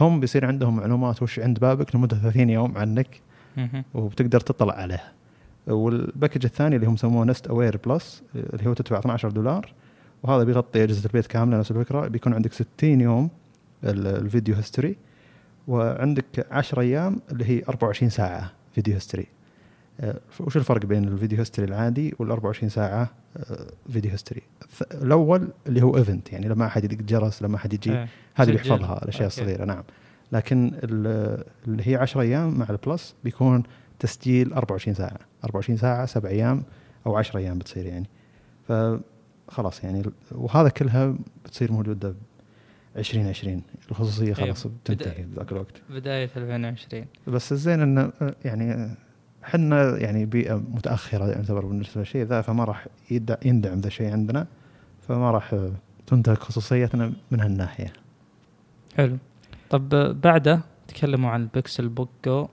[0.00, 3.20] هم بيصير عندهم معلومات وش عند بابك لمدة 30 يوم عنك.
[3.94, 5.12] وبتقدر تطلع عليها
[5.66, 9.72] وال package الثاني اللي هم سموه Nest Aware Plus اللي هو تدفع 12 دولار
[10.22, 12.08] وهذا بيغطي أجهزة البيت كاملة نفس الفكرة.
[12.08, 13.30] بيكون عندك 60 يوم
[13.84, 14.96] ال- ال video history
[15.68, 19.26] وعندك 10 أيام اللي هي 24 ساعة video history
[20.40, 25.48] وش الفرق بين ال video history العادي وال 24 ساعة آه، video history الث- الأول
[25.66, 28.08] اللي هو event يعني لما أحد يدق جرس لما أحد يجي إيه.
[28.34, 28.60] هذه اللي.
[28.60, 29.26] يحفظها الأشياء.
[29.26, 29.82] الصغيرة نعم
[30.32, 33.62] لكن ال- اللي هي 10 أيام مع ال Plus بيكون
[33.98, 36.62] تسجيل 24 ساعة 24 ساعة 7 أيام
[37.06, 38.06] أو 10 أيام بتصير يعني
[39.48, 42.16] فخلاص يعني وهذا كلها بتصير موجودة ب
[42.96, 48.12] 2020 الخصوصية خلاص بتنتهي بذاك الوقت بداية 2020 بس الزين إنه
[48.44, 48.96] يعني
[49.46, 52.86] إحنا يعني بيئة متأخرة يعتبر بالنسبة للشيء ذا فما راح
[53.44, 54.46] يندعم ذا الشيء عندنا
[55.08, 55.54] فما راح
[56.06, 57.92] تنتهك خصوصيتنا من هالناحية.
[58.96, 59.16] حلو.
[59.70, 59.88] طب
[60.20, 62.48] بعده تكلموا عن ال Pixelbook Go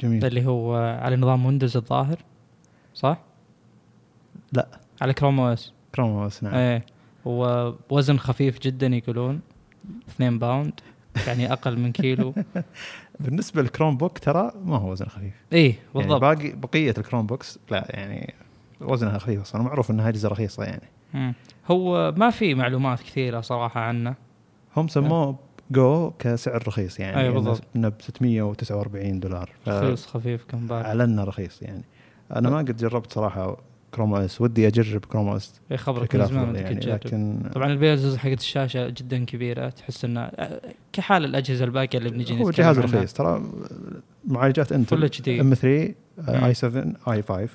[0.00, 0.24] جميل.
[0.24, 2.18] اللي هو على نظام Windows الظاهر
[2.94, 3.18] صح؟
[4.52, 4.68] لا.
[5.00, 6.54] على Chrome OS Chrome OS نعم.
[6.54, 6.86] إيه.
[7.24, 9.40] ووزن خفيف جدا يقولون
[10.08, 10.80] 2 pound.
[11.26, 12.34] يعني أقل من كيلو.
[13.20, 15.34] بالنسبة لل Chromebook ترى ما هو وزن خفيف.
[15.52, 16.20] إيه يعني بالضبط.
[16.20, 18.34] باقي بقية ال Chromebooks لا يعني
[18.80, 19.62] وزنها خفيف أصلا.
[19.62, 20.88] معروف إنها اجهزه رخيصة يعني.
[21.14, 21.34] مم.
[21.70, 24.14] هو ما في معلومات كثيرة صراحة عنه.
[24.76, 25.38] هم سموه
[25.70, 27.16] جو كسعر رخيص يعني.
[27.16, 27.62] أيوة بالضبط.
[27.76, 29.50] انه ب 649 دولار.
[29.68, 31.84] رخيص خفيف كم باك اعلنا رخيص يعني.
[32.36, 33.56] أنا ما قد جربت صراحة
[33.94, 37.78] Chrome OS ودي أجرب Chrome OS اي خبرك من زمان يعني تجرب لكن طبعا ال
[37.78, 40.30] bezels حقت الشاشة جدا كبيرة تحس إنه
[40.92, 42.78] كحال الأجهزة الباقية اللي بنجي هو جهاز.
[42.78, 43.42] رخيص ترى
[44.28, 45.10] معالجات Intel.
[45.40, 46.44] M 3 مم.
[46.44, 47.48] i 7 i 5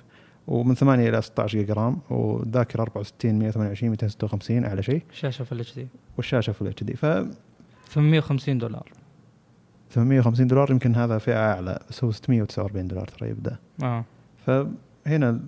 [0.48, 5.02] ومن 8 إلى 16 جيجا RAM والذاكره 64 128 256 اعلى شيء.
[5.14, 7.06] شاشة Full HD والشاشة Full HD ف
[7.90, 8.92] 850 دولار.
[9.90, 13.58] 850 دولار يمكن هذا فئة أعلى بس هو 649 دولار ترى يبدأ.
[13.84, 14.06] آه.
[14.46, 15.40] فهنا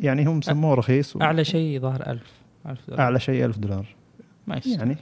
[0.00, 2.22] يعني هم سموه رخيص أعلى شيء ظهر 1000
[2.66, 3.00] 1000 دولار.
[3.00, 3.86] أعلى شيء 1000 دولار.
[4.46, 4.96] ما يعني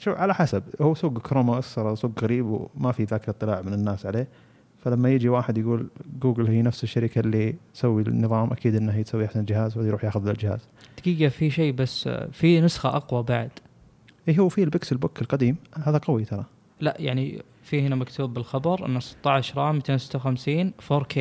[0.00, 0.62] شو على حسب.
[0.80, 4.28] هو سوق Chrome OS سوق غريب وما في ذاك الاطلاع من الناس عليه.
[4.78, 5.88] فلما يجي واحد يقول
[6.20, 10.28] جوجل هي نفس الشركة اللي تسوي النظام أكيد إنها هي تسوي أحسن جهاز ويروح ياخذ
[10.28, 10.68] الجهاز.
[10.98, 13.50] دقيقة في شيء بس في نسخة أقوى بعد.
[14.28, 15.56] اي هو في البكسل بوك القديم.
[15.84, 16.44] هذا قوي ترى.
[16.80, 21.18] لا يعني في هنا مكتوب بالخبر إنه 16 RAM 256 4K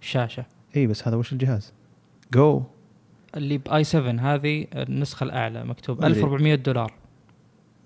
[0.00, 0.44] شاشة.
[0.76, 1.72] اي بس هذا وش الجهاز؟
[2.32, 2.62] جو
[3.36, 6.92] اللي باي 7 هذه النسخة الأعلى مكتوب 1400 دولار.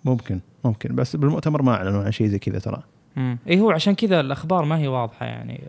[0.05, 2.83] ممكن ممكن بس بالمؤتمر ما أعلنوا عن شيء زي كذا ترى.
[3.17, 5.61] امم اي هو عشان كذا الأخبار ما هي واضحة يعني.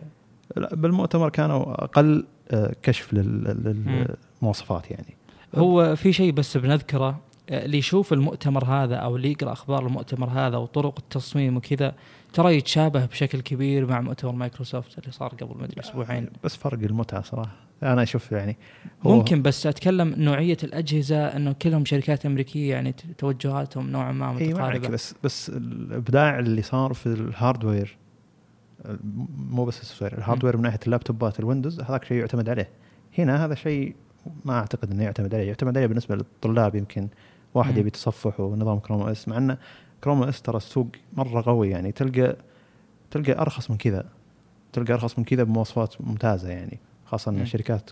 [0.56, 5.16] لا بالمؤتمر كانوا أقل آه، كشف للمواصفات يعني.
[5.54, 7.18] هو في شيء بس بنذكره
[7.50, 11.94] اللي يشوف المؤتمر هذا أو اللي يقرأ أخبار المؤتمر هذا وطرق التصميم وكذا
[12.32, 16.28] ترى يتشابه بشكل كبير مع مؤتمر مايكروسوفت اللي صار قبل ما أدري أسبوعين.
[16.44, 17.56] بس فرق المتعة صراحة.
[17.82, 18.56] أنا أشوف يعني
[19.02, 24.88] هو ممكن بس أتكلم نوعية الأجهزة إنه كلهم شركات أمريكية يعني توجهاتهم نوعا ما متقاربة.
[24.88, 27.96] بس بس الإبداع اللي صار في ال hardware
[29.36, 32.68] مو بس ال software ال hardware من ناحية اللابتوبات ال Windows هذاك شيء يعتمد عليه.
[33.18, 33.94] هنا هذا شيء
[34.44, 35.46] ما أعتقد إنه يعتمد عليه.
[35.46, 37.08] يعتمد عليه بالنسبة للطلاب يمكن.
[37.54, 39.58] واحد يبي تصفح ونظام كروما أس مع إنه
[40.04, 42.36] كروما أس ترى السوق مرة قوي يعني تلقى
[43.10, 44.04] تلقى أرخص من كذا
[44.72, 47.90] تلقى أرخص من كذا بمواصفات ممتازة يعني خاصة إن شركات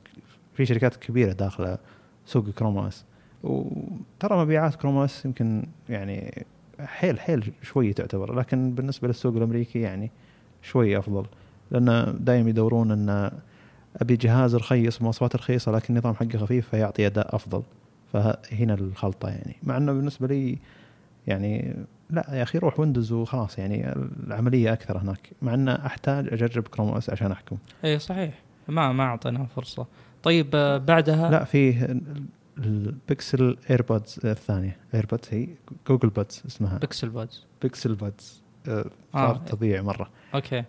[0.55, 1.79] في شركات كبيرة داخلة
[2.27, 3.05] سوق كروما أس.
[3.43, 6.45] وترى مبيعات كروما أس يمكن يعني
[6.81, 10.11] حيل حيل شوي تعتبر لكن بالنسبة للسوق الأمريكي يعني
[10.63, 11.27] شوي أفضل
[11.71, 13.31] لأن دائما يدورون إن
[13.97, 17.63] أبي جهاز رخيص بمواصفات رخيصة لكن النظام حقه خفيف فيعطي أداء أفضل.
[18.17, 19.57] فهنا الخلطة يعني.
[19.63, 20.59] مع إنه بالنسبة لي
[21.27, 21.77] يعني
[22.11, 23.93] لا يا أخي روح ويندوز وخلاص يعني
[24.27, 25.31] العملية أكثر هناك.
[25.43, 27.57] مع ان أحتاج أجرب Chrome OS عشان أحكم.
[27.85, 28.43] إي صحيح.
[28.69, 29.87] ما ما أعطيناها فرصة.
[30.23, 31.97] طيب آه، بعدها؟ لا في
[32.59, 34.77] ال Pixel AirPods الثانية.
[34.95, 35.49] AirPods هي
[35.89, 36.79] Google Buds اسمها.
[36.79, 38.43] Pixel Buds Pixel Buds
[39.13, 40.11] صار تضيع مرة.
[40.35, 40.65] أوكي.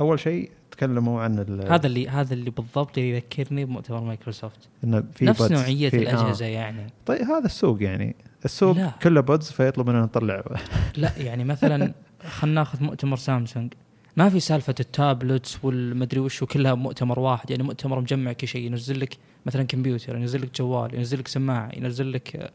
[0.00, 4.68] أول شيء تكلموا عن هذا اللي هذا اللي بالضبط اللي يذكرني بمؤتمر مايكروسوفت.
[4.84, 6.48] إنه في نفس نوعية في الأجهزة آه.
[6.48, 6.86] يعني.
[7.06, 8.16] طيب هذا السوق يعني.
[8.44, 8.92] السوق لا.
[9.02, 10.44] كله بودز فيطلب مننا نطلع.
[10.96, 11.92] لا يعني مثلا
[12.26, 13.72] خلينا ناخذ مؤتمر سامسونج.
[14.16, 17.50] ما في سالفة ال tablets والمدري وش كلها مؤتمر واحد.
[17.50, 18.66] يعني مؤتمر مجمع كل شيء.
[18.66, 22.52] ينزل لك مثلا كمبيوتر ينزل لك جوال ينزل لك سماعة ينزل لك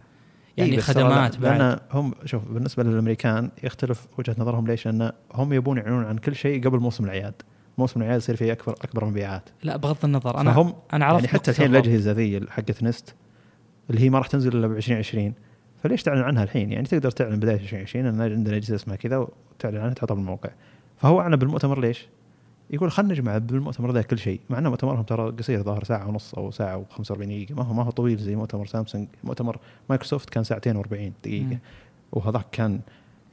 [0.57, 1.79] يعني إيه خدمات بعد.
[1.91, 6.67] هم شوف بالنسبة للأمريكان يختلف وجهة نظرهم ليش؟ لأن هم يبون يعلنون عن كل شيء
[6.67, 7.33] قبل موسم الأعياد.
[7.81, 9.49] موسم الاعياد يصير فيه اكبر أكبر مبيعات.
[9.63, 10.37] لا بغض النظر.
[10.37, 13.15] أنا هم أنا عرفت يعني حتى الحين الأجهزة ذي حقت Nest
[13.89, 15.33] اللي هي ما راح تنزل إلا ب 2020
[15.83, 19.77] فليش تعلن عنها الحين؟ يعني تقدر تعلن بداية 2020 ان عندنا اجهزه اسمها كذا وتعلن
[19.77, 20.49] عنها تحطها بالموقع.
[20.97, 22.07] فهو اعلن بالمؤتمر ليش؟
[22.69, 24.39] يقول خلينا نجمع بالمؤتمر ذا كل شيء.
[24.49, 27.55] مع ان مؤتمرهم ترى قصير ظاهر ساعة ونص أو ساعة و45 دقيقة.
[27.55, 29.07] ما هو ما هو طويل زي مؤتمر سامسونج.
[29.23, 31.57] مؤتمر مايكروسوفت كان ساعتين و40 دقيقة.
[32.11, 32.79] وهذاك كان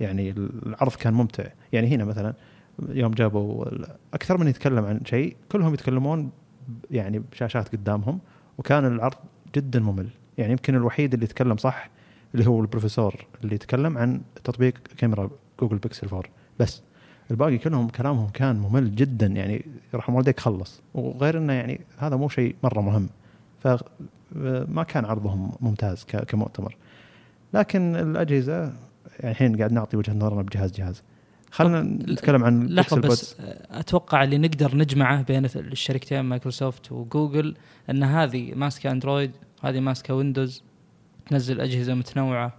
[0.01, 0.31] يعني
[0.67, 1.45] العرض كان ممتع.
[1.73, 2.35] يعني هنا مثلا
[2.89, 3.67] يوم جابوا
[4.15, 6.31] أكثر من يتكلم عن شيء كلهم يتكلمون
[6.91, 8.19] يعني بشاشات قدامهم
[8.59, 9.17] وكان العرض
[9.57, 10.09] جدا ممل.
[10.39, 11.91] يعني يمكن الوحيد اللي يتكلم صح
[12.35, 16.23] اللي هو البروفيسور اللي يتكلم عن تطبيق كاميرا جوجل بيكسل 4
[16.59, 16.83] بس
[17.31, 19.27] الباقي كلهم كلامهم كان ممل جدا.
[19.27, 19.65] يعني
[19.95, 20.83] يرحم والديك خلص.
[20.95, 23.09] وغير إنه يعني هذا مو شيء مرة مهم.
[23.61, 26.77] فما كان عرضهم ممتاز كمؤتمر.
[27.55, 28.73] لكن الأجهزة
[29.21, 31.03] يعني الحين قاعد نعطي وجهة نظرنا بجهاز جهاز.
[31.51, 33.37] خلينا نتكلم عن لحظة بس
[33.71, 37.55] أتوقع اللي نقدر نجمعه بين الشركتين مايكروسوفت وجوجل
[37.91, 39.31] إن هذه ماسكة أندرويد
[39.63, 40.63] هذه ماسكة ويندوز
[41.27, 42.55] تنزل أجهزة متنوعة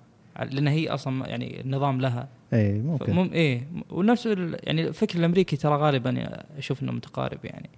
[0.52, 2.28] لأن هي أصلا يعني النظام لها.
[2.54, 4.25] اي ممكن مم إيه ونفس
[4.63, 7.69] يعني الفكر الأمريكي ترى غالبا أشوف إنه متقارب يعني.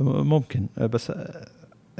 [0.00, 1.12] ممكن بس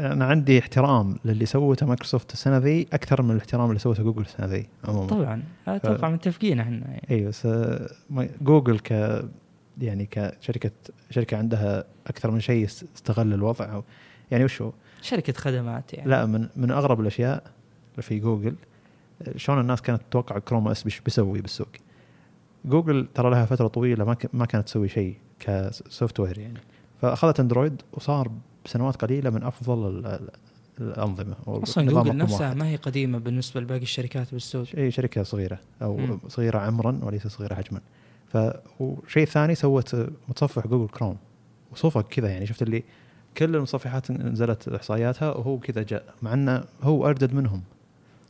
[0.02, 4.46] أنا عندي احترام للي سوته مايكروسوفت السنة ذي أكثر من الاحترام اللي سوته جوجل السنة
[4.46, 5.06] ذي عموما.
[5.06, 5.42] طبعا.
[5.68, 6.12] أتوقع ف...
[6.12, 7.06] متفقين إحنا يعني.
[7.10, 7.48] اي بس
[8.42, 9.22] جوجل ك
[9.80, 10.70] يعني كشركه
[11.10, 13.72] شركة عندها أكثر من شيء استغل الوضع.
[13.72, 13.84] أو
[14.30, 16.10] يعني وش هو؟ شركة خدمات يعني.
[16.10, 17.42] لا من من أغرب الأشياء
[18.00, 18.54] في جوجل
[19.36, 21.68] شلون الناس كانت تتوقع Chrome OS بيسوي بالسوق.
[22.64, 26.58] جوجل ترى لها فترة طويلة ما ما كانت تسوي شيء ك software يعني.
[27.00, 28.30] فأخذت أندرويد وصار
[28.64, 30.04] بسنوات قليلة من أفضل
[30.80, 32.56] الأنظمة أصلا جوجل نفسها واحد.
[32.56, 36.18] ما هي قديمة بالنسبة لباقي الشركات بالسوق إي شركة صغيرة أو م.
[36.28, 37.80] صغيرة عمرا وليس صغيرة حجما
[38.32, 38.38] ف
[38.80, 39.96] وشيء ثاني سوت
[40.28, 41.16] متصفح Google Chrome
[41.72, 42.82] وصفق كذا يعني شفت اللي
[43.36, 47.62] كل المصفحات نزلت إحصائياتها وهو كذا جاء مع إنه هو اجدد منهم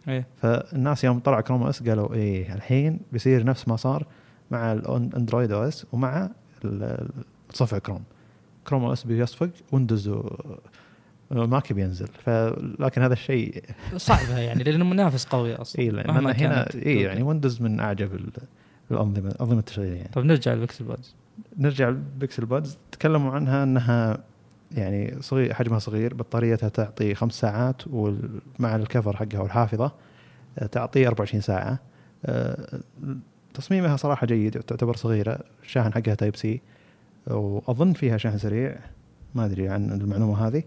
[0.09, 4.07] إيه؟ فالناس يوم طلع Chrome OS قالوا إيه الحين بيصير نفس ما صار
[4.51, 6.31] مع الاندرويد OS ومع
[7.49, 8.03] متصفح Chrome
[8.69, 10.11] Chrome OS بيصفق ويندوز
[11.31, 12.09] ماك بينزل.
[12.25, 13.64] فلكن هذا الشيء
[13.96, 15.83] صعبة يعني لأنه منافس قوي أصلا.
[15.83, 18.20] إي لأن هنا إي يعني ويندوز من أعجب
[18.90, 20.11] الانظمه أنظمة التشغيل يعني.
[20.12, 21.15] طيب نرجع لل Pixel Buds.
[21.59, 22.79] نرجع لل Pixel Buds.
[22.92, 24.18] تكلموا عنها إنها
[24.72, 29.92] يعني صغير حجمها صغير بطاريتها تعطي خمس ساعات ومع الكفر حقها والحافظة
[30.59, 31.79] آه، تعطي 24 ساعة.
[32.25, 32.81] آه،
[33.55, 35.38] تصميمها صراحة جيد تعتبر صغيرة.
[35.62, 36.61] الشاحن حقها Type-C
[37.27, 38.79] وأظن فيها شحن سريع.
[39.35, 40.63] ما أدري عن المعلومة هذه.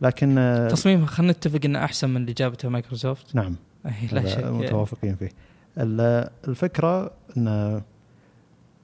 [0.00, 3.34] لكن آه، تصميمها خلينا نتفق إنه أحسن من اللي جابته مايكروسوفت.
[3.34, 3.56] نعم.
[4.12, 4.44] لا شك.
[4.44, 5.30] متوافقين فيه.
[6.48, 7.44] الفكرة إن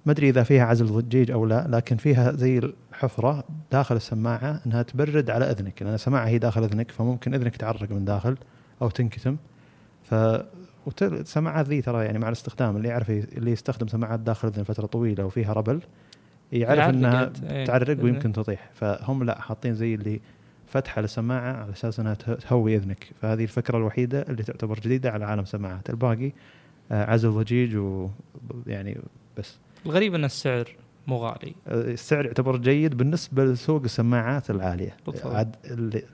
[0.07, 2.59] ما أدري إذا فيها عزل ضجيج أو لا لكن فيها زي
[2.93, 5.83] الحفرة داخل السماعة إنها تبرد على إذنك.
[5.83, 8.37] لأن السماعة هي داخل إذنك فممكن إذنك تعرق من داخل
[8.83, 9.37] أو تنكتم.
[10.03, 10.15] ف
[11.03, 15.25] السماعات ذي ترى يعني مع الاستخدام اللي يعرف اللي يستخدم سماعات داخل إذن فتره طويلة
[15.25, 15.81] وفيها ربل
[16.61, 18.71] يعرف إنها إيه تعرق ويمكن تطيح.
[18.75, 20.21] فهم لا حاطين زي اللي
[20.67, 23.07] فتحة للسماعه على أساس إنها تهوي إذنك.
[23.23, 26.33] فهذه الفكرة الوحيدة اللي تعتبر جديدة على عالم السماعات الباقي
[26.93, 28.99] آه، عزل ضجيج ويعني
[29.39, 29.59] بس.
[29.87, 30.69] الغريب إن السعر
[31.07, 31.55] مو غالي.
[31.69, 34.97] آه، السعر يعتبر جيد بالنسبة لسوق السماعات العالية.
[35.25, 35.57] عاد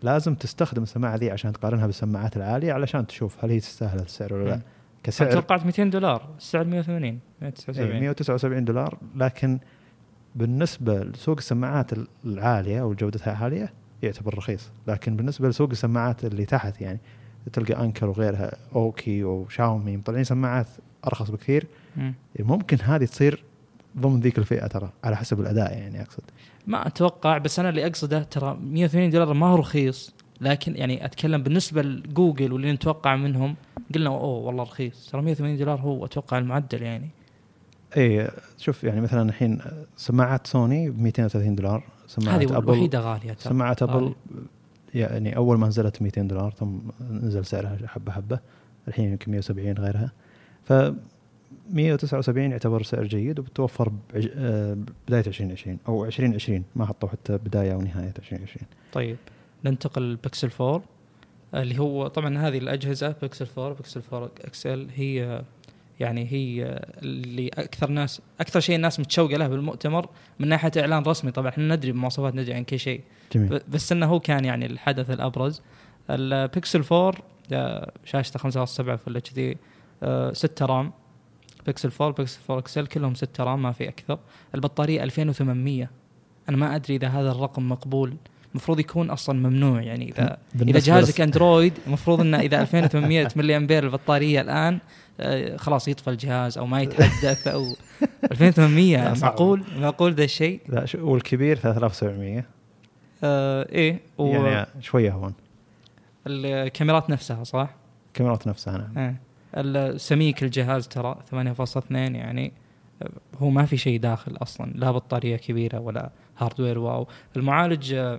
[0.02, 4.48] لازم تستخدم السماعة ذي عشان تقارنها بالسماعات العالية علشان تشوف هل هي تستاهل السعر ولا
[4.48, 4.60] لا.
[5.02, 6.28] كسعر توقعت 200 دولار.
[6.38, 8.98] السعر 180 179 179 دولار.
[9.16, 9.58] لكن
[10.34, 11.90] بالنسبة لسوق السماعات
[12.24, 17.00] العالية أو جودتها عالية يعتبر رخيص لكن بالنسبة لسوق السماعات اللي تحت يعني
[17.52, 20.66] تلقى أنكر وغيرها أوكي وشاومي مطلعين سماعات
[21.06, 21.66] أرخص بكثير.
[22.38, 23.44] ممكن هذه تصير
[23.98, 26.22] ضمن ذيك الفئة ترى على حسب الأداء يعني أقصد.
[26.66, 31.42] ما أتوقع بس أنا اللي أقصده ترى 180 دولار ما هو رخيص لكن يعني أتكلم
[31.42, 33.56] بالنسبة لجوجل واللي نتوقع منهم
[33.94, 37.10] قلنا أوه والله رخيص ترى 180 دولار هو أتوقع المعدل يعني.
[37.96, 39.60] اي شوف يعني مثلا الحين
[39.96, 44.14] سماعات سوني ب 230 دولار سماعات هذه الوحيدة غالية سماعات أبل
[44.94, 46.78] يعني أول ما نزلت 200 دولار ثم
[47.10, 48.38] نزل سعرها حبة حبة
[48.88, 50.12] الحين يمكن 170 غيرها.
[50.64, 50.72] ف
[51.70, 53.92] 179 يعتبر سعر جيد وبتوفر
[54.36, 54.76] آه،
[55.08, 59.16] بداية 2020 أو 2020 ما حطوا حتى بداية أو نهاية 2020 طيب
[59.64, 60.82] ننتقل للبكسل 4
[61.54, 65.42] اللي هو طبعا هذه الأجهزة بكسل 4 بكسل 4 XL هي
[66.00, 70.08] يعني هي اللي أكثر ناس أكثر شيء الناس متشوقة له بالمؤتمر
[70.38, 71.30] من ناحية إعلان رسمي.
[71.30, 73.00] طبعا إحنا ندري بمواصفات ندري عن كل شيء.
[73.32, 73.60] جميل.
[73.68, 75.62] بس إنه هو كان يعني الحدث الأبرز.
[76.10, 77.14] البكسل 4
[78.04, 79.58] شاشته 5.7 full HD
[80.32, 80.92] 6 RAM.
[81.66, 84.18] Pixel 4 بيكسل 4 XL كلهم 6 RAM ما في أكثر.
[84.54, 85.90] البطارية 2800
[86.48, 88.16] أنا ما أدري إذا هذا الرقم مقبول.
[88.50, 89.82] المفروض يكون أصلا ممنوع.
[89.82, 94.78] يعني اذا إذا جهازك أندرويد المفروض إنه إذا 2800 ملي امبير البطارية الآن
[95.20, 97.64] آه، خلاص يطفى الجهاز أو ما يتحدث أو
[98.32, 100.60] 2800 معقول معقول ذا الشيء.
[100.68, 102.44] لا والكبير 3700
[103.24, 104.26] آه إيه و...
[104.26, 105.34] يعني شوية هون.
[106.26, 107.70] الكاميرات نفسها صح؟
[108.06, 108.98] الكاميرات نفسها نعم.
[108.98, 109.14] آه.
[109.54, 112.52] السميك الجهاز ترى 8.2 يعني
[113.38, 117.06] هو ما في شيء داخل أصلا لا بطارية كبيرة ولا hardware واو.
[117.36, 118.18] المعالج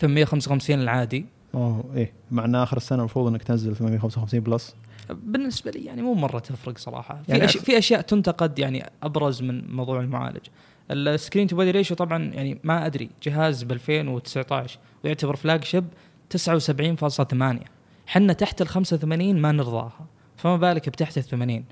[0.00, 1.26] 855 العادي.
[1.54, 2.12] أوه إيه.
[2.30, 4.74] مع إن آخر السنة المفروض إنك تنزل 855 Plus.
[5.10, 7.22] بالنسبة لي يعني مو مرة تفرق صراحة.
[7.28, 10.46] يعني في أشياء في أشياء تنتقد يعني أبرز من موضوع المعالج.
[10.90, 15.84] ال screen to body ratio طبعا يعني ما أدري جهاز ب 2019 ويعتبر flagship
[16.36, 17.64] 79.8
[18.06, 20.06] حنا تحت ال 85 ما نرضاها.
[20.36, 21.64] فما بالك بتحت ال 80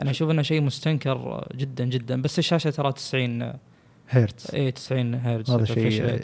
[0.00, 2.22] أنا أشوف إنه شيء مستنكر جدا جدا.
[2.22, 3.52] بس الشاشة ترى 90
[4.10, 4.54] هرتز.
[4.54, 5.50] اي 90 هرتز.
[5.50, 6.20] هذا شيء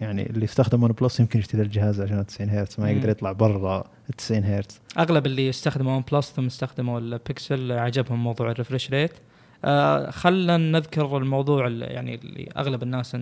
[0.00, 4.16] يعني اللي يستخدم OnePlus يمكن يشتري الجهاز عشان 90 هرتز ما يقدر يطلع برا ال
[4.16, 4.80] 90 هرتز.
[4.98, 9.12] أغلب اللي يستخدموا OnePlus ثم استخدموا البكسل عجبهم موضوع ال refresh rate
[9.64, 13.16] آه خلنا نذكر الموضوع اللي يعني اللي أغلب الناس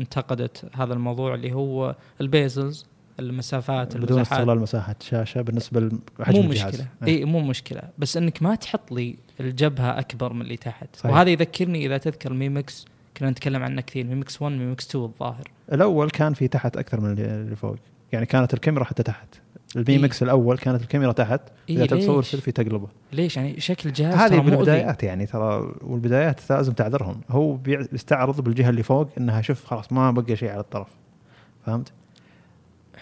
[0.00, 2.86] انتقدت هذا الموضوع اللي هو ال bezels
[3.20, 6.86] المسافات بدون استغلال مساحة شاشه بالنسبة لحجم مو مشكلة.
[7.06, 7.82] اي مو مشكلة.
[7.98, 10.96] بس إنك ما تحط لي الجبهة أكبر من اللي تحت.
[10.96, 11.12] صحيح.
[11.12, 12.86] وهذا يذكرني إذا تذكر Mi Mix
[13.18, 15.48] كنا نتكلم عنه كثير Mi Mix 1 Mi Mix 2 الظاهر.
[15.72, 17.76] الأول كان في تحت أكثر من اللي فوق.
[18.12, 19.28] يعني كانت الكاميرا حتى تحت.
[19.76, 21.40] ال Mi Mix إيه؟ الأول كانت الكاميرا تحت.
[21.68, 22.88] إيه إذا تبي تصور سيلفي تقلبه.
[23.12, 27.20] ليش؟ يعني شكل الجهاز هذه بالبدايات يعني ترى والبدايات لازم تعذرهم.
[27.30, 30.88] هو بيستعرض بالجهة اللي فوق إنها شوف خلاص ما بقى شيء على الطرف.
[31.66, 31.92] فهمت؟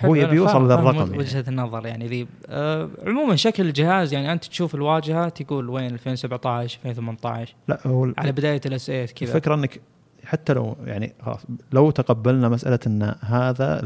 [0.05, 1.18] هو يبي يوصل للرقم يعني.
[1.18, 2.26] وجهة النظر يعني ذي.
[2.46, 8.33] أه عموما شكل الجهاز يعني أنت تشوف الواجهة تقول وين 2017 2018 لا هو على
[8.33, 9.29] بداية الأس 8 كذا.
[9.29, 9.81] الفكرة إنك
[10.26, 11.40] حتى لو يعني خلاص
[11.72, 13.82] لو تقبلنا مسألة إن هذا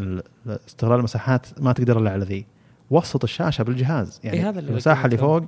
[0.46, 2.46] استغلال المساحات ما تقدر إلا على ذي
[2.90, 4.20] وسط الشاشة بالجهاز.
[4.24, 5.44] يعني إيه هذا اللي المساحة اللي فوق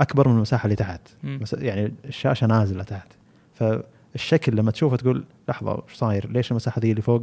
[0.00, 1.00] أكبر من المساحة اللي تحت.
[1.22, 1.40] مم.
[1.52, 3.08] يعني الشاشة نازلة تحت.
[3.54, 7.22] فالشكل لما تشوفه تقول لحظة إيش صاير؟ ليش المساحة ذي اللي فوق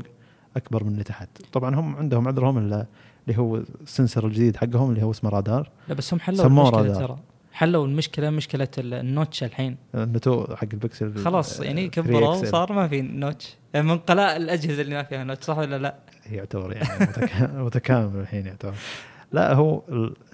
[0.55, 2.85] أكبر من اللي تحت؟ طبعا هم عندهم عذرهم اللي
[3.31, 5.69] هو ال sensor الجديد حقهم اللي هو اسمه رادار.
[5.87, 7.17] لا بس هم حلوا المشكلة ترى.
[7.57, 9.77] حلوا المشكلة مشكلة ال notch الحين.
[9.95, 13.55] النتوء حق البكسل خلاص يعني كبروا صار ما في notch.
[13.75, 15.95] من قلائل الأجهزة اللي ما فيها نوتش صح ولا لا؟
[16.31, 17.09] يعتبر يعني
[17.65, 18.73] متكامل الحين يعتبر.
[19.31, 19.81] لا هو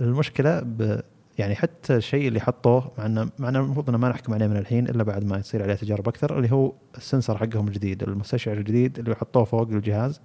[0.02, 1.02] المشكلة ب
[1.38, 4.58] يعني حتى الشيء اللي حطوه مع إنه مع إنه المفروض إنه ما نحكم عليه من
[4.58, 8.58] الحين إلا بعد ما يصير عليه تجارب أكثر اللي هو ال sensor حقهم الجديد المستشعر
[8.58, 10.22] الجديد اللي حطوه فوق الجهاز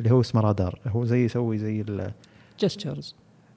[0.00, 0.78] اللي هو اسمه رادار.
[0.86, 1.84] هو زي يسوي زي
[2.60, 3.14] gestures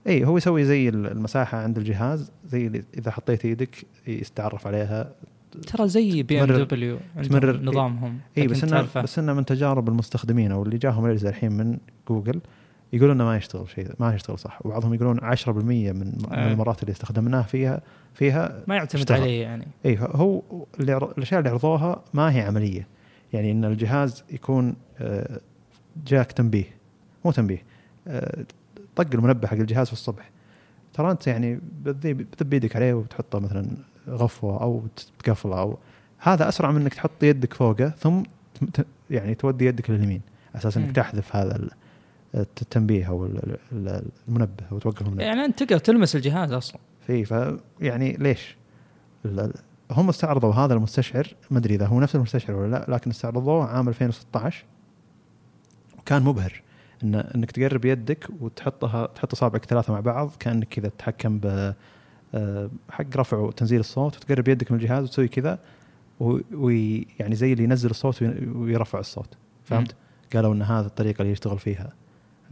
[0.07, 3.75] اي هو يسوي زي المساحة عند الجهاز زي اللي إذا حطيت إيدك
[4.07, 5.11] يتعرف عليها.
[5.67, 10.77] ترى زي BMW تمرر نظامهم اي بس انه بس إنه من تجارب المستخدمين أو اللي
[10.77, 11.77] جاهم reels الحين من
[12.09, 12.41] جوجل
[12.93, 14.65] يقولون إنه ما يشتغل شيء ما يشتغل صح.
[14.65, 16.51] وبعضهم يقولون 10% من, من آه.
[16.51, 17.81] المرات اللي استخدمناها فيها
[18.13, 19.21] فيها ما يعتمد اشتغل.
[19.21, 19.67] عليه يعني.
[19.85, 20.41] اي هو
[20.79, 22.87] اللي الأشياء اللي عرضوها ما هي عملية.
[23.33, 25.39] يعني إن الجهاز يكون آه،
[26.07, 26.65] جاك تنبيه
[27.25, 27.63] مو تنبيه
[28.07, 28.45] آه،
[28.95, 30.29] طق المنبه حق الجهاز في الصبح.
[30.93, 33.77] ترى أنت يعني بتذب يدك عليه وتحطه مثلا
[34.09, 34.83] غفوة أو
[35.23, 35.77] تقفله أو
[36.17, 38.23] هذا أسرع من إنك تحط يدك فوقه ثم
[39.09, 40.21] يعني تودي يدك لليمين.
[40.55, 41.69] أساس إنك تحذف هذا
[42.35, 43.29] التنبيه أو
[43.71, 45.23] المنبه أو توقف المنبه.
[45.23, 46.79] يعني أنت تقدر تلمس الجهاز أصلا.
[47.07, 48.57] في فيعني ليش؟
[49.91, 53.87] هم استعرضوا هذا المستشعر ما أدري إذا هو نفس المستشعر ولا لا لكن استعرضوه عام
[53.87, 54.63] 2016
[55.99, 56.61] وكان مبهر.
[57.03, 61.73] ان إنك تقرب يدك وتحطها تحط أصابعك ثلاثة مع بعض كأنك كذا تتحكم ب
[62.35, 65.59] آه، حق رفع وتنزيل الصوت وتقرب يدك من الجهاز وتسوي كذا
[66.51, 68.23] ويعني زي اللي ينزل الصوت
[68.55, 69.37] ويرفع الصوت.
[69.63, 69.95] فهمت؟
[70.33, 71.93] قالوا إن هذه الطريقة اللي يشتغل فيها.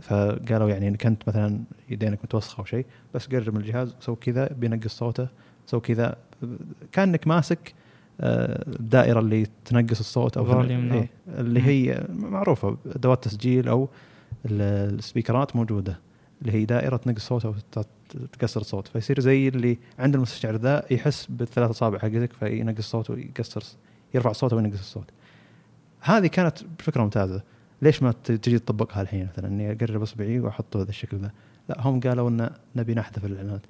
[0.01, 4.47] فقالوا يعني إنك أنت مثلا يدينك متوسخة أو شيء بس قرب من الجهاز سوي كذا
[4.53, 5.27] بينقص صوته
[5.65, 6.15] سوي كذا.
[6.91, 7.73] كأنك ماسك
[8.19, 13.89] الدائرة آه، اللي تنقص الصوت أو إيه اللي هي معروفة أدوات تسجيل أو
[14.45, 15.99] السبيكرات موجودة
[16.41, 17.53] اللي هي دائرة تنقص صوت أو
[18.31, 23.63] تكسر الصوت فيصير زي اللي عند المستشعر ذا يحس بالثلاث أصابع حقتك فينقص الصوت ويكسر
[24.13, 25.09] يرفع الصوت وينقص الصوت.
[26.01, 27.41] هذه كانت فكرة ممتازة.
[27.81, 31.31] ليش ما تجي تطبقها الحين مثلا؟ إني أقرب أصبعي وأحطه بهذا الشكل ذا.
[31.69, 33.61] لا هم قالوا إن نبي نحذف الإعلانات.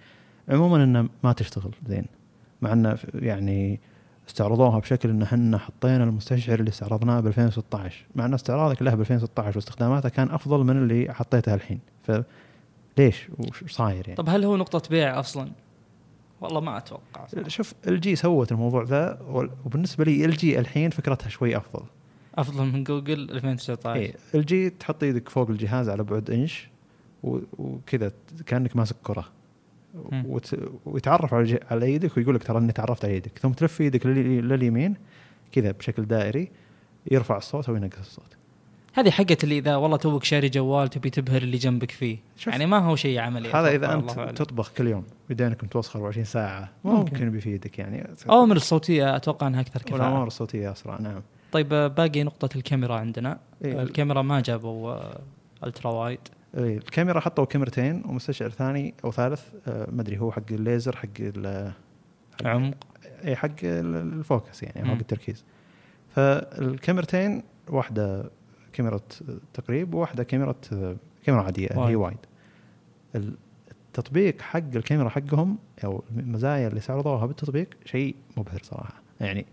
[0.50, 2.06] عموما إنه ما تشتغل زين.
[2.62, 3.80] مع إنه يعني
[4.28, 9.00] استعرضوها بشكل إن إحنا حطينا المستشعر اللي استعرضناه ب 2016 مع إن استعراضك له ب
[9.00, 11.80] 2016 واستخداماته كان أفضل من اللي حطيته الحين.
[12.04, 15.52] فليش وش صاير يعني؟ طب هل هو نقطة بيع أصلا؟
[16.42, 17.48] والله ما أتوقع صراحة.
[17.50, 19.20] شوف ال جي سوت الموضوع ذا
[19.66, 21.86] وبالنسبة لي LG الحين فكرتها شوي أفضل.
[22.36, 26.68] أفضل من جوجل 2019 اي LG تحط إيدك فوق الجهاز على بعد إنش
[27.24, 28.12] وكذا
[28.46, 29.26] كأنك ماسك كرة.
[30.86, 34.96] ويتعرف على على إيدك ويقول لك ترى أني تعرفت على إيدك ثم تلف إيدك لليمين
[35.52, 36.52] كذا بشكل دائري
[37.12, 38.38] يرفع الصوت أو ينقص الصوت.
[38.94, 42.18] هذه حقت اللي إذا والله توك شاري جوال تبي تبهر اللي جنبك فيه.
[42.48, 43.52] يعني ما هو شيء عملي.
[43.52, 48.08] هذا إذا أنت تطبخ كل يوم يدينك متوسخر 24 ساعة ممكن, ممكن بيفيدك يعني.
[48.30, 50.02] اوامر الصوتية أتوقع أنها أكثر كفاءة.
[50.02, 51.22] الاوامر الصوتية أسرع نعم.
[51.52, 53.40] طيب باقي نقطة الكاميرا عندنا.
[53.66, 55.00] إيه؟ الكاميرا ما جابوا
[55.64, 56.20] ultra wide.
[56.20, 61.08] اي الكاميرا حطوا كاميرتين ومستشعر ثاني أو ثالث آه ما أدري هو حق الليزر حق
[62.46, 62.76] عمق
[63.26, 65.44] اي حق ال focus يعني حق التركيز.
[66.10, 68.30] فالكاميرتين واحدة
[68.74, 69.00] كاميرا
[69.54, 70.56] تقريب وواحدة كاميرا
[71.24, 71.90] كاميرا عادية wide.
[71.90, 72.18] هي wide.
[73.16, 79.02] التطبيق حق الكاميرا حقهم أو المزايا اللي استعرضوها بالتطبيق شيء مبهر صراحة.
[79.20, 79.46] يعني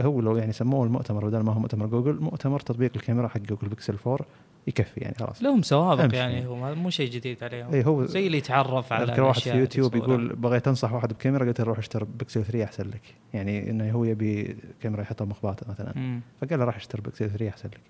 [0.00, 3.68] هو لو يعني سموه المؤتمر بدل ما هو مؤتمر جوجل مؤتمر تطبيق الكاميرا حق جوجل
[3.68, 4.26] بيكسل 4
[4.66, 5.42] يكفي يعني خلاص.
[5.42, 7.74] لهم سوابق يعني هو مو شيء جديد عليهم.
[7.74, 11.44] اي هو زي اللي يتعرف على أذكر واحد في يوتيوب يقول بغيت أنصح واحد بكاميرا
[11.44, 13.02] قلت له روح اشتري بيكسل 3 أحسن لك.
[13.34, 15.92] يعني إنه هو يبي كاميرا يحطها مخباته مثلا.
[15.96, 16.20] مم.
[16.40, 17.80] فقال له راح اشتري بيكسل 3 أحسن لك.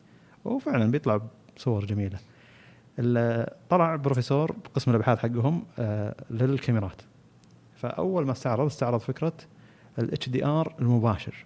[0.44, 1.20] وفعلا بيطلع
[1.56, 2.18] بصور جميلة.
[3.70, 7.02] طلع بروفيسور بقسم الأبحاث حقهم آه للكاميرات.
[7.76, 9.32] فأول ما استعرض استعرض فكرة
[9.98, 11.44] ال HDR المباشر.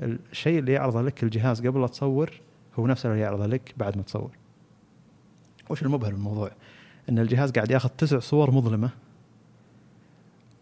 [0.00, 2.30] الشيء اللي يعرضه لك الجهاز قبل لا تصور
[2.78, 4.30] هو نفسه اللي يعرضه لك بعد ما تصور.
[5.70, 6.50] وش المبهر بالموضوع؟
[7.08, 8.90] إن الجهاز قاعد ياخذ تسع صور مظلمة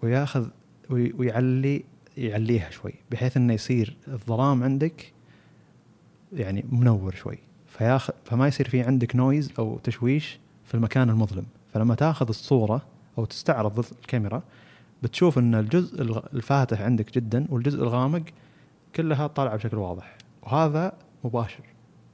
[0.03, 0.48] وياخذ
[0.90, 1.84] ويعلي
[2.16, 5.12] يعليها شوي بحيث إنه يصير الظلام عندك
[6.32, 7.38] يعني منور شوي.
[7.66, 11.46] فياخذ فما يصير في عندك noise أو تشويش في المكان المظلم.
[11.74, 12.82] فلما تاخذ الصورة
[13.18, 14.42] أو تستعرض الكاميرا
[15.03, 16.03] بتشوف إن الجزء
[16.34, 18.22] الفاتح عندك جدا والجزء الغامق
[18.96, 20.16] كلها طالعة بشكل واضح.
[20.42, 20.92] وهذا
[21.24, 21.64] مباشر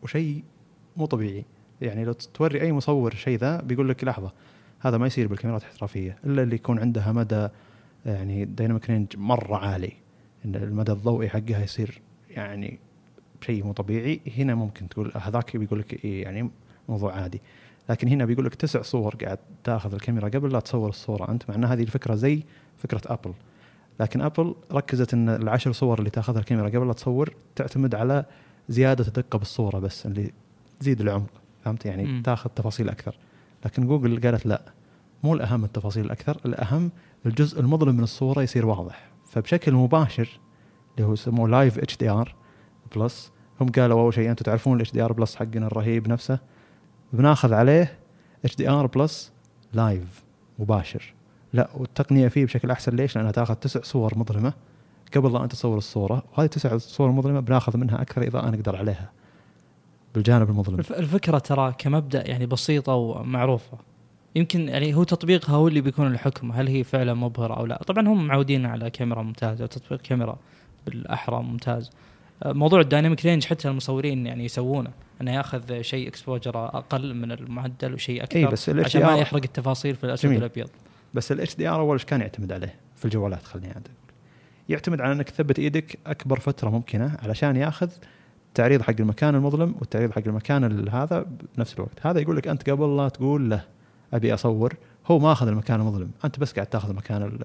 [0.02, 0.44] وشيء
[0.96, 1.44] مو طبيعي.
[1.80, 4.32] يعني لو توري أي مصور شيء ذا بيقول لك لحظة
[4.80, 7.48] هذا ما يصير بالكاميرات الاحترافية إلا اللي يكون عندها مدى
[8.06, 9.92] يعني dynamic range مرة عالي
[10.44, 12.00] إن المدى الضوئي حقها يصير
[12.30, 12.78] يعني
[13.40, 16.50] شيء مو طبيعي هنا ممكن تقول هذاك بيقول لك إيه يعني
[16.88, 17.40] موضوع عادي.
[17.88, 21.54] لكن هنا بيقول لك تسع صور قاعد تاخذ الكاميرا قبل لا تصور الصورة أنت مع
[21.54, 22.42] إن هذه الفكرة زي
[22.78, 23.32] فكرة ابل
[24.00, 28.24] لكن ابل ركزت إن العشر صور اللي تاخذها الكاميرا قبل لا تصور تعتمد على
[28.68, 30.32] زيادة الدقه بالصورة بس اللي
[30.80, 31.30] تزيد العمق.
[31.68, 32.22] فهمت؟ يعني م.
[32.22, 33.18] تاخذ تفاصيل أكثر.
[33.64, 34.62] لكن جوجل قالت لا
[35.22, 36.90] مو الأهم التفاصيل الأكثر الأهم
[37.26, 39.08] الجزء المظلم من الصورة يصير واضح.
[39.26, 40.40] فبشكل مباشر
[40.96, 42.34] اللي هو يسموه Live HDR
[42.96, 46.38] Plus هم قالوا أول شيء أنتم تعرفون ال HDR Plus حقنا الرهيب نفسه.
[47.12, 47.98] بناخذ عليه
[48.44, 49.32] HDR Plus
[49.72, 50.24] Live
[50.58, 51.14] مباشر.
[51.52, 52.96] لا والتقنية فيه بشكل أحسن.
[52.96, 54.52] ليش؟ لأنها تاخذ تسع صور مظلمة.
[55.16, 59.10] قبل لا أنت تصور الصورة وهذه تسع صور مظلمة بناخذ منها أكثر اضاءه نقدر عليها.
[60.18, 60.78] بالجانب المظلم.
[60.78, 63.78] الفكرة ترى كمبدأ يعني بسيطة ومعروفة.
[64.36, 67.82] يمكن يعني هو تطبيقها هو اللي بيكون الحكم هل هي فعلا مبهرة أو لا.
[67.86, 70.38] طبعا هم معودين على كاميرا ممتازة وتطبيق كاميرا
[70.86, 71.90] بالأحرى ممتاز.
[72.46, 74.90] موضوع dynamic range حتى المصورين يعني يسوونه
[75.20, 80.04] إنه يأخذ شيء exposure أقل من المعدل وشيء أكثر بس عشان ما يحرق التفاصيل في
[80.04, 80.68] الأسود والأبيض.
[81.14, 83.82] بس ال HDR أول إيش كان يعتمد عليه في الجوالات خليني أقول
[84.68, 87.90] يعتمد على إنك تثبت إيدك أكبر فترة ممكنة علشان يأخذ
[88.48, 91.26] التعريض حق المكان المظلم والتعريض حق المكان هذا
[91.56, 92.06] بنفس الوقت.
[92.06, 93.64] هذا يقول لك أنت قبل لا تقول له
[94.12, 94.74] أبي أصور
[95.06, 96.10] هو ما أخذ المكان المظلم.
[96.24, 97.38] أنت بس قاعد تأخذ المكان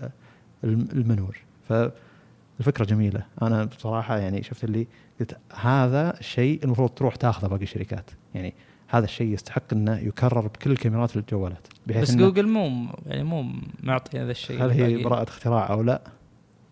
[0.63, 1.37] المنور.
[1.69, 3.25] فالفكرة جميلة.
[3.41, 4.87] أنا بصراحة يعني شفت اللي
[5.19, 8.11] قلت هذا الشيء المفروض تروح تأخذه باقي الشركات.
[8.35, 8.53] يعني
[8.87, 11.67] هذا الشيء يستحق أنه يكرر بكل كاميرات الجوالات.
[11.87, 13.45] بحيث بس جوجل مو يعني مو
[13.83, 16.01] معطي هذا الشيء هل هي براءة اختراع أو لا؟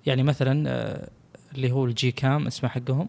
[0.05, 1.09] يعني مثلا آه،
[1.55, 3.07] اللي هو ال GCam اسمه حقهم؟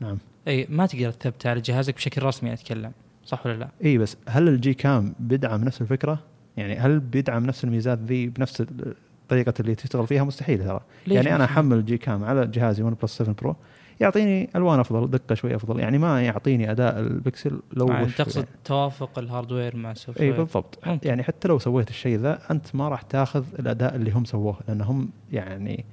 [0.00, 0.18] نعم.
[0.48, 2.92] إي ما تقدر تثبته على جهازك بشكل رسمي اتكلم
[3.24, 6.18] صح ولا لا؟ إي بس هل ال GCam بيدعم نفس الفكرة؟
[6.56, 11.44] يعني هل بيدعم نفس الميزات ذي بنفس الطريقة اللي تشتغل فيها مستحيل ترى يعني أنا
[11.44, 13.56] أحمل ال GCam على جهازي OnePlus 7 Pro
[14.00, 18.48] يعطيني ألوان أفضل دقة شوي أفضل يعني ما يعطيني أداء البكسل لو يعني تقصد يعني.
[18.64, 21.08] توافق ال hardware مع ال soft إي بالضبط ممكن.
[21.08, 24.80] يعني حتى لو سويت الشيء ذا أنت ما راح تاخذ الأداء اللي هم سووه لأن
[24.80, 25.84] هم يعني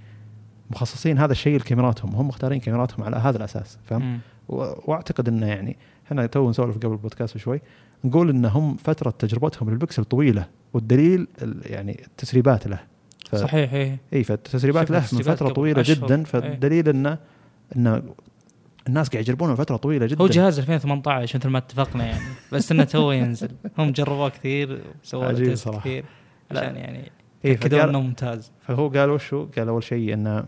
[0.69, 4.19] مخصصين هذا الشيء لكاميراتهم هم مختارين كاميراتهم على هذا الأساس فهم
[4.49, 5.77] واعتقد إنه يعني
[6.07, 7.61] إحنا تو نسولف قبل البودكاست شوي
[8.03, 11.27] نقول إن هم فترة تجربتهم للبكسل طويلة والدليل
[11.65, 12.79] يعني التسريبات له.
[13.29, 13.35] ف...
[13.35, 17.17] صحيح اي إي فالتسريبات له من فترة طويلة جدا فالدليل انه
[17.75, 18.03] إنه
[18.87, 20.21] الناس قاعد يجربونه فترة طويلة جدا.
[20.21, 23.49] هو جهاز 2018 مثل ما اتفقنا يعني بس إنه تو ينزل.
[23.77, 26.05] هم جربوه كثير سووا له test كثير
[26.51, 27.11] عشان يعني
[27.43, 28.51] يتاكدون إنه ممتاز.
[28.61, 30.45] فهو قال وشو؟ قال أول شيء إنه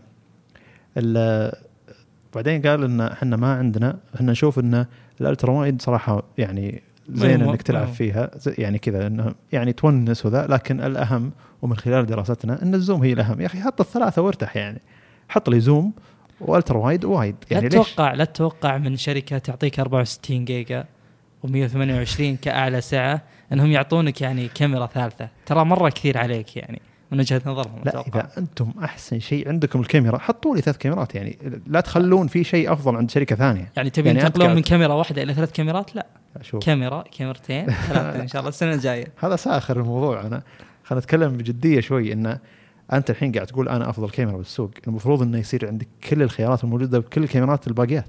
[2.34, 4.86] بعدين قال إن إحنا ما عندنا إحنا نشوف إن
[5.20, 10.46] ال ultra wide صراحة يعني زين إنك تلعب فيها يعني كذا انه يعني تونس وذا
[10.46, 13.40] لكن الأهم ومن خلال دراستنا إن ال zoom هي الأهم.
[13.40, 14.80] يا أخي حط الثلاثة وارتاح يعني.
[15.28, 15.92] حط لي zoom
[16.40, 17.04] و ultra wide.
[17.04, 20.84] wide يعني لا تتوقع لا تتوقع من شركة تعطيك 64 جيجا
[21.46, 23.22] و128 كأعلى سعة
[23.52, 25.28] إنهم يعطونك يعني كاميرا ثالثة.
[25.46, 26.80] ترى مرة كثير عليك يعني.
[27.12, 31.38] من وجهة نظرهم لا إذا أنتم أحسن شيء عندكم الكاميرا حطوا لي ثلاث كاميرات يعني
[31.66, 33.72] لا تخلون في شيء أفضل عند شركة ثانية.
[33.76, 36.06] يعني تبي يعني تنتقلون من كاميرا واحدة إلى ثلاث كاميرات؟ لا.
[36.42, 36.64] شوف.
[36.64, 39.06] كاميرا كاميرتين ثلاثة إن شاء الله السنة الجاية.
[39.18, 40.20] هذا ساخر الموضوع.
[40.20, 40.42] أنا
[40.84, 42.38] خلينا نتكلم بجدية شوي انه
[42.92, 44.70] أنت الحين قاعد تقول أنا أفضل كاميرا بالسوق.
[44.88, 48.06] المفروض إنه يصير عندك كل الخيارات الموجودة بكل الكاميرات الباقيات.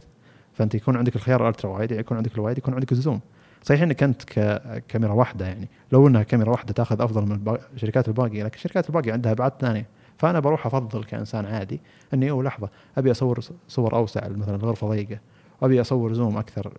[0.53, 3.21] فأنت يكون عندك الخيار ال ultra wide يكون عندك ال wide يكون عندك ال zoom.
[3.63, 5.69] صحيح إنك أنت ككاميرا واحدة يعني.
[5.91, 9.87] لو إنها كاميرا واحدة تأخذ أفضل من الشركات الباقيه لكن الشركات الباقيه عندها ابعاد ثانية.
[10.17, 11.79] فأنا بروح أفضل كإنسان عادي
[12.13, 15.19] إني أو لحظة أبي أصور صور أوسع مثلا الغرفه ضيقه
[15.61, 16.73] وابي أصور zoom أكثر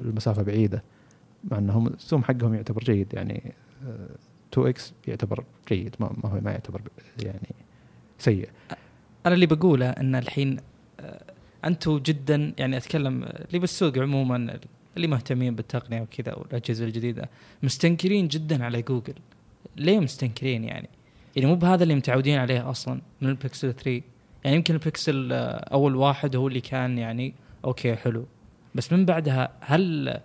[0.00, 0.82] المسافة بعيدة
[1.50, 3.52] مع إنهم ال zoom حقهم يعتبر جيد يعني
[4.52, 6.80] 2 آه، X يعتبر جيد ما هو ما يعتبر
[7.22, 7.54] يعني
[8.18, 8.48] سيء.
[9.26, 10.56] أنا اللي بقوله إن الحين
[11.00, 11.22] آه،
[11.64, 14.58] أنتم جدا يعني أتكلم اللي بالسوق عموما
[14.98, 17.28] اللي مهتمين بالتقنية وكذا والأجهزة الجديدة.
[17.62, 19.14] مستنكرين جدا على جوجل.
[19.76, 20.88] ليه مستنكرين يعني؟
[21.36, 24.02] يعني مو بهذا اللي متعودين عليه أصلا من البكسل 3
[24.44, 25.32] يعني يمكن البكسل
[25.72, 27.34] أول واحد هو اللي كان يعني
[27.64, 28.26] okay حلو.
[28.74, 30.20] بس من بعدها هل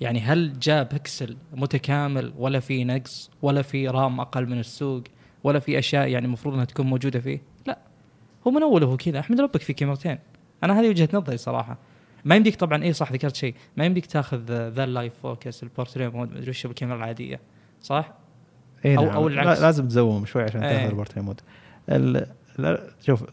[0.00, 5.02] يعني هل جاء بكسل متكامل ولا في نقص ولا في RAM أقل من السوق
[5.44, 7.78] ولا في أشياء يعني المفروض إنها تكون موجودة فيه؟ لا.
[8.46, 9.20] هو من أوله هو كذا.
[9.20, 10.18] أحمد ربك في كاميرتين
[10.64, 11.78] أنا هذه وجهة نظري صراحة.
[12.24, 13.54] ما يمديك طبعا اي صح ذكرت شيء.
[13.76, 17.40] ما يمديك تاخذ ذا ال live focus ال portrait mode مدري وش بالكاميرا العادية.
[17.82, 18.12] صح؟
[18.84, 19.04] اي نعم.
[19.04, 19.60] أو العكس.
[19.60, 21.40] لازم تزوم شوي عشان تاخذ ال portrait mode.
[23.00, 23.24] شوف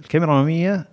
[0.00, 0.88] الكاميرا الأمامية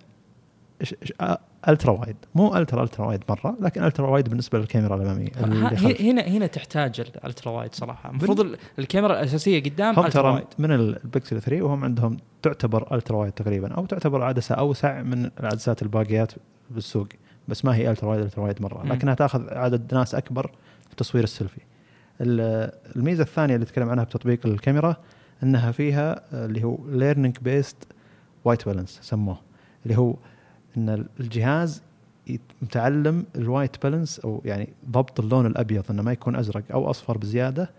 [1.68, 2.16] ultra wide.
[2.34, 5.30] مو ultra ultra wide مرة لكن ultra wide بالنسبة للكاميرا الأمامية.
[6.00, 8.10] هنا هنا تحتاج ال ultra wide صراحة.
[8.10, 13.74] المفروض الكاميرا الأساسية قدام هم ترى من البكسل 3 وهم عندهم تعتبر ultra wide تقريبا
[13.74, 16.32] أو تعتبر عدسة اوسع من العدسات الباقيات
[16.70, 17.08] بالسوق.
[17.48, 18.86] بس ما هي ultra wide ultra wide مرة.
[18.86, 20.50] لكنها تأخذ عدد ناس أكبر
[20.88, 21.60] في تصوير السيلفي.
[22.20, 24.96] الميزة الثانية اللي تكلم عنها بتطبيق الكاميرا
[25.42, 27.76] إنها فيها اللي هو learning based
[28.44, 29.38] white balance سموه.
[29.86, 30.14] اللي هو
[30.76, 31.82] إن الجهاز
[32.62, 37.18] متعلم ال white balance أو يعني ضبط اللون الأبيض إنه ما يكون أزرق أو أصفر
[37.18, 37.70] بزيادة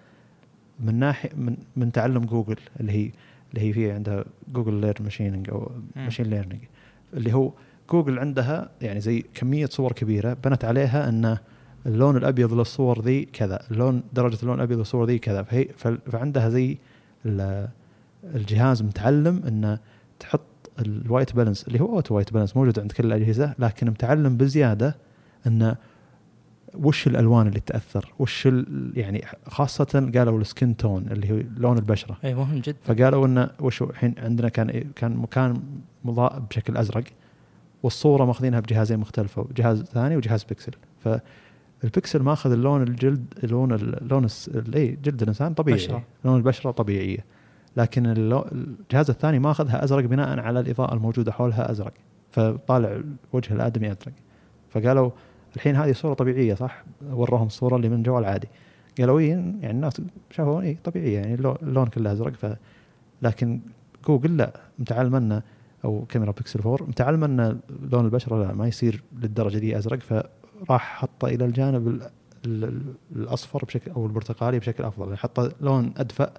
[0.80, 3.12] من ناحيه من من تعلم جوجل اللي هي
[3.50, 6.62] اللي هي في عندها جوجل lear machining أو machine learning
[7.14, 7.52] اللي هو
[7.92, 11.38] جوجل عندها يعني زي كمية صور كبيرة بنت عليها إن
[11.86, 15.44] اللون الأبيض للصور ذي كذا اللون درجة اللون الأبيض للصور ذي كذا.
[15.44, 15.68] فهي
[16.12, 16.78] فعندها زي
[18.24, 19.80] الجهاز متعلم انه
[20.20, 20.42] تحط
[20.80, 24.96] ال white balance اللي هو auto white balance موجود عند كل الأجهزة لكن متعلم بزيادة
[25.48, 25.76] انه
[26.74, 28.48] وش الألوان اللي تأثر؟ وش
[28.94, 32.18] يعني خاصة قالوا ال skin tone اللي هو لون البشرة.
[32.24, 32.78] اي مهم جدا.
[32.84, 35.62] فقالوا انه وش الحين عندنا كان كان مكان
[36.06, 37.04] مضاء بشكل أزرق
[37.84, 40.72] والصورة ماخذينها بجهازين مختلفة جهاز ثاني وجهاز بيكسل.
[41.00, 44.28] فالبيكسل ماخذ اللون الجلد لون اللون
[44.76, 45.78] اي جلد الإنسان طبيعي.
[45.78, 46.04] بشرة.
[46.26, 47.26] لون البشرة طبيعية.
[47.78, 51.94] لكن الجهاز الثاني ماخذها أزرق بناء على الإضاءة الموجودة حولها أزرق.
[52.32, 53.02] فطالع
[53.34, 54.14] وجه الآدمي أزرق.
[54.70, 55.12] فقالوا
[55.56, 58.48] الحين هذه صورة طبيعية صح؟ وروهم الصورة اللي من جوال عادي.
[59.00, 60.02] قالوا اي يعني الناس
[60.32, 62.34] شافوا اي طبيعية يعني اللون كله أزرق.
[62.34, 62.56] ف
[63.22, 63.60] لكن
[64.08, 65.42] جوجل لا متعلم انه
[65.86, 67.60] أو كاميرا بيكسل 4 متعلم أن
[67.92, 70.00] لون البشرة لا ما يصير للدرجة دي أزرق.
[70.00, 72.02] فراح حطه إلى الجانب
[73.16, 75.06] الأصفر بشكل أو البرتقالي بشكل أفضل.
[75.06, 76.34] يعني حطه لون أدفأ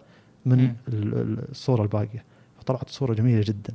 [0.49, 2.24] من الصورة الباقية.
[2.59, 3.74] فطلعت الصورة جميلة جدا.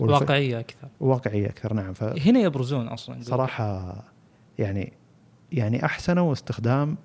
[0.00, 0.88] واقعية أكثر.
[1.00, 1.92] واقعية أكثر نعم.
[1.92, 3.94] ف هنا يبرزون أصلا صراحة
[4.58, 4.92] يعني
[5.52, 6.96] يعني احسنوا استخدام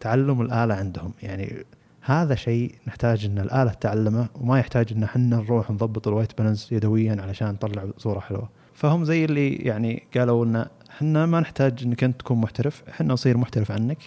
[0.00, 1.12] تعلم الآلة عندهم.
[1.22, 1.64] يعني
[2.00, 7.22] هذا شيء نحتاج إن الآلة تعلمه وما يحتاج إن إحنا نروح نضبط الوايت بالانس يدويا
[7.22, 8.48] علشان نطلع صورة حلوة.
[8.74, 13.36] فهم زي اللي يعني قالوا إن إحنا ما نحتاج إنك أنت تكون محترف إحنا نصير
[13.36, 13.98] محترف عنك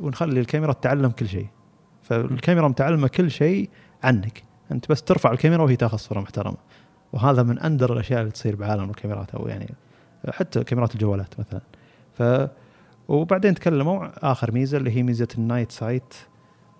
[0.00, 1.46] ونخلي الكاميرا تتعلم كل شيء.
[2.12, 3.70] فالكاميرا متعلمة كل شيء
[4.02, 4.42] عنك
[4.72, 6.56] أنت بس ترفع الكاميرا وهي تاخذ صورة محترمة
[7.12, 9.74] وهذا من أندر الأشياء اللي تصير بعالم الكاميرات أو يعني
[10.28, 11.60] حتى كاميرات الجوالات مثلا
[12.14, 12.48] ف
[13.08, 16.14] وبعدين تكلموا آخر ميزة اللي هي ميزة ال night sight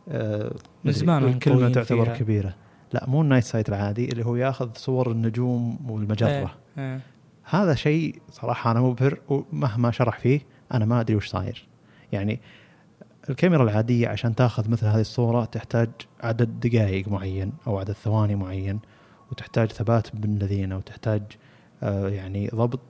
[0.09, 0.55] آه
[0.85, 2.15] من زمان الكلمة تعتبر فيها.
[2.15, 2.55] كبيرة
[2.93, 6.55] لا مو ال night sight العادي اللي هو ياخذ صور النجوم والمجرة إيه.
[6.79, 7.01] إيه.
[7.45, 10.41] هذا شيء صراحة أنا مبهر ومهما شرح فيه
[10.75, 11.69] أنا ما أدري وش صاير
[12.13, 12.41] يعني
[13.31, 15.89] الكاميرا العادية عشان تاخذ مثل هذه الصورة تحتاج
[16.21, 18.81] عدد دقائق معين أو عدد ثواني معين
[19.31, 21.23] وتحتاج ثبات بالدين وتحتاج
[21.83, 22.81] آه يعني ضبط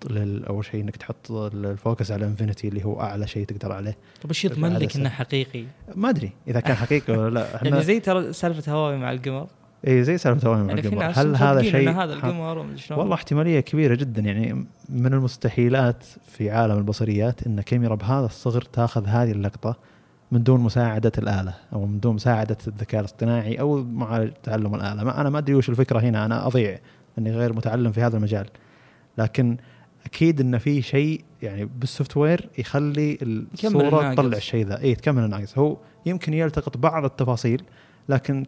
[0.48, 3.96] أول شيء إنك تحط ال focus على infinity اللي هو أعلى شيء تقدر عليه.
[4.22, 5.64] طيب إيش يضمن لك إنه حقيقي؟
[5.94, 7.46] ما أدري إذا كان حقيقي ولا لا.
[7.64, 9.46] يعني زي ترى سالفة هواوي مع القمر.
[9.86, 11.04] إي زي سالفة هواوي مع يعني القمر.
[11.04, 14.22] هل هذا شيء هذا القمر والله احتمالية كبيرة جدا.
[14.22, 19.76] يعني من المستحيلات في عالم البصريات إن كاميرا بهذا الصغر تاخذ هذه اللقطة.
[20.32, 25.04] من دون مساعدة الآلة أو من دون مساعدة الذكاء الاصطناعي أو مع تعلم الآلة.
[25.04, 26.78] ما أنا ما أدري وش الفكرة هنا أنا أضيع
[27.18, 28.46] أني غير متعلم في هذا المجال.
[29.18, 29.56] لكن
[30.06, 34.80] أكيد أن في شيء يعني بال software يخلي الصورة تطلع الشيء ذا.
[34.80, 35.58] اي تكمل الناقص.
[35.58, 35.76] هو
[36.06, 37.62] يمكن يلتقط بعض التفاصيل
[38.08, 38.46] لكن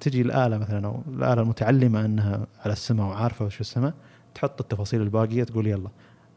[0.00, 3.94] تجي الآلة مثلا أو الآلة المتعلمة أنها على السماء وعارفة وش السماء
[4.34, 5.88] تحط التفاصيل الباقية تقول يلا.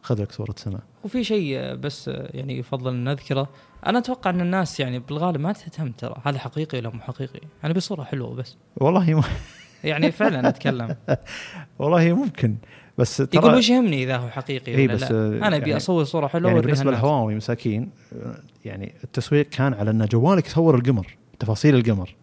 [0.08, 0.82] خذ لك صورة سماء.
[1.04, 3.50] وفي شيء بس يعني يفضل نذكره.
[3.86, 6.16] أنا أتوقع أن الناس يعني بالغالب ما تهتم ترى.
[6.26, 8.58] هذا حقيقي ولا مو حقيقي؟ أنا بصورة حلوة بس.
[8.76, 9.24] والله م...
[9.84, 10.96] يعني فعلا أتكلم.
[11.80, 12.56] والله ممكن.
[12.98, 16.04] بس ترى يقول وش يهمني إذا هو حقيقي ولا بس لا؟ أنا أبي يعني أصور
[16.04, 17.90] صورة حلوة يعني بالنسبة للهواوي مساكين
[18.66, 22.16] يعني التسويق كان على أن جوالك يصور القمر تفاصيل القمر.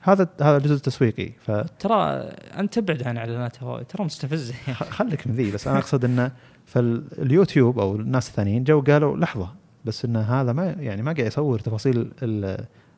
[0.00, 1.94] هذا هذا الجزء التسويقي ف ترى
[2.58, 6.32] أنت تبعد عن إعلانات هواوي ترى مستفزه خليك من ذي بس أنا أقصد انه
[6.64, 9.48] فاليوتيوب أو الناس الثانيين جو قالوا لحظة
[9.84, 12.10] بس إن هذا ما يعني ما قاعد يصور تفاصيل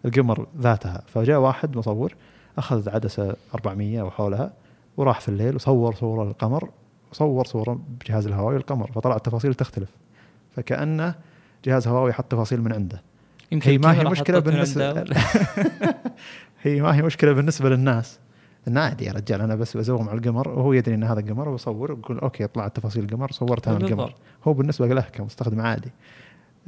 [0.04, 1.02] القمر ذاتها.
[1.06, 2.14] فجاء واحد مصور
[2.58, 4.52] أخذ عدسة 400 أو حولها
[4.96, 6.70] وراح في الليل وصور صورة للقمر
[7.12, 9.90] وصور صورة بجهاز الهواوي للقمر فطلع التفاصيل تختلف.
[10.56, 11.14] فكأنه
[11.64, 13.02] جهاز هواوي حط تفاصيل من عنده.
[13.52, 15.04] يمكن هي ما هي مشكلة بالنسبة
[16.62, 18.18] هي ما هي مشكلة بالنسبة للناس.
[18.68, 21.92] انه عادي يا رجال أنا بس بزوم على القمر وهو يدري إن هذا قمر وبصور
[21.92, 24.14] ويقول أوكي طلعت تفاصيل القمر صورت أنا القمر.
[24.44, 25.90] هو بالنسبة له كمستخدم عادي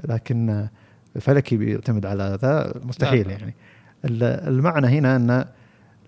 [0.05, 0.69] لكن
[1.21, 3.55] فلكي بيعتمد على ذا مستحيل يعني.
[4.05, 5.45] المعنى هنا إنه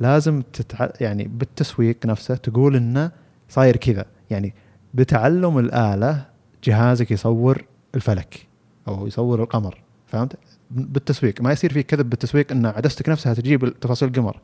[0.00, 0.88] لازم تتع...
[1.00, 3.10] يعني بالتسويق نفسه تقول إنه
[3.48, 4.04] صاير كذا.
[4.30, 4.54] يعني
[4.94, 6.24] بتعلم الآلة
[6.64, 7.64] جهازك يصور
[7.94, 8.46] الفلك
[8.88, 10.36] أو يصور القمر فهمت؟
[10.70, 14.40] بالتسويق ما يصير في كذب بالتسويق إن عدستك نفسها تجيب تفاصيل القمر.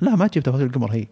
[0.00, 1.06] لا ما تجيب تفاصيل القمر هي.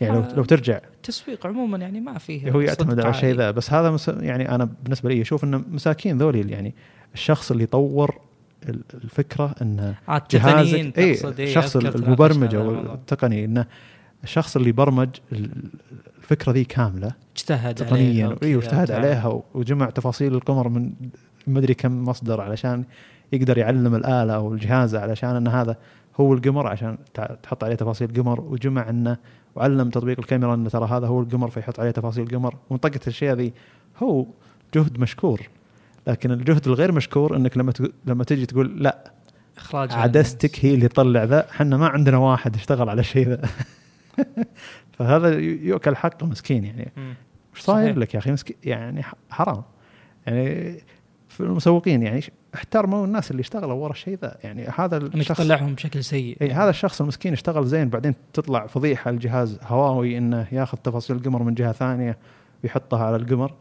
[0.00, 0.80] يعني لو لو ترجع.
[0.96, 4.08] التسويق عموما يعني ما فيه هو يعتمد على الشيء ذا بس هذا مس...
[4.08, 6.74] يعني أنا بالنسبة لي أشوف انه مساكين ذولي يعني
[7.14, 8.20] الشخص اللي طور
[8.94, 13.66] الفكرة انه آه، جهازك اي الشخص المبرمج أو التقني انه
[14.24, 15.08] الشخص اللي برمج
[16.18, 20.92] الفكرة ذي كاملة اجتهد تقنيا اي واجتهد عليها وجمع تفاصيل القمر من
[21.46, 22.84] ما أدري كم مصدر علشان
[23.32, 25.76] يقدر يعلم الآلة أو الجهاز علشان إن هذا
[26.20, 26.98] هو القمر عشان
[27.42, 29.16] تحط عليه تفاصيل القمر وجمع إنه
[29.54, 33.52] وعلم تطبيق الكاميرا إنه ترى هذا هو القمر فيحط عليه تفاصيل القمر ومنطقة الاشياء ذي
[33.98, 34.26] هو
[34.74, 35.40] جهد مشكور.
[36.06, 37.72] لكن الجهد الغير مشكور إنك لما
[38.06, 39.12] لما تجي تقول لا
[39.56, 41.50] إخراج عدستك هي اللي تطلع ذا.
[41.50, 43.48] إحنا ما عندنا واحد اشتغل على الشيء ذا.
[44.98, 46.92] فهذا يؤكل حقه مسكين يعني.
[47.56, 49.62] إيش صاير لك يا أخي؟ مسكين يعني حرام.
[50.26, 50.76] يعني
[51.40, 52.22] في المسوقين يعني
[52.54, 54.36] احترموا الناس اللي اشتغلوا ورا الشيء ذا.
[54.44, 56.36] يعني هذا الشخص تطلعهم بشكل سيء.
[56.42, 61.42] إي هذا الشخص المسكين اشتغل زين بعدين تطلع فضيحة الجهاز هواوي إنه ياخذ تفاصيل القمر
[61.42, 62.16] من جهة ثانية
[62.64, 63.54] ويحطها على القمر.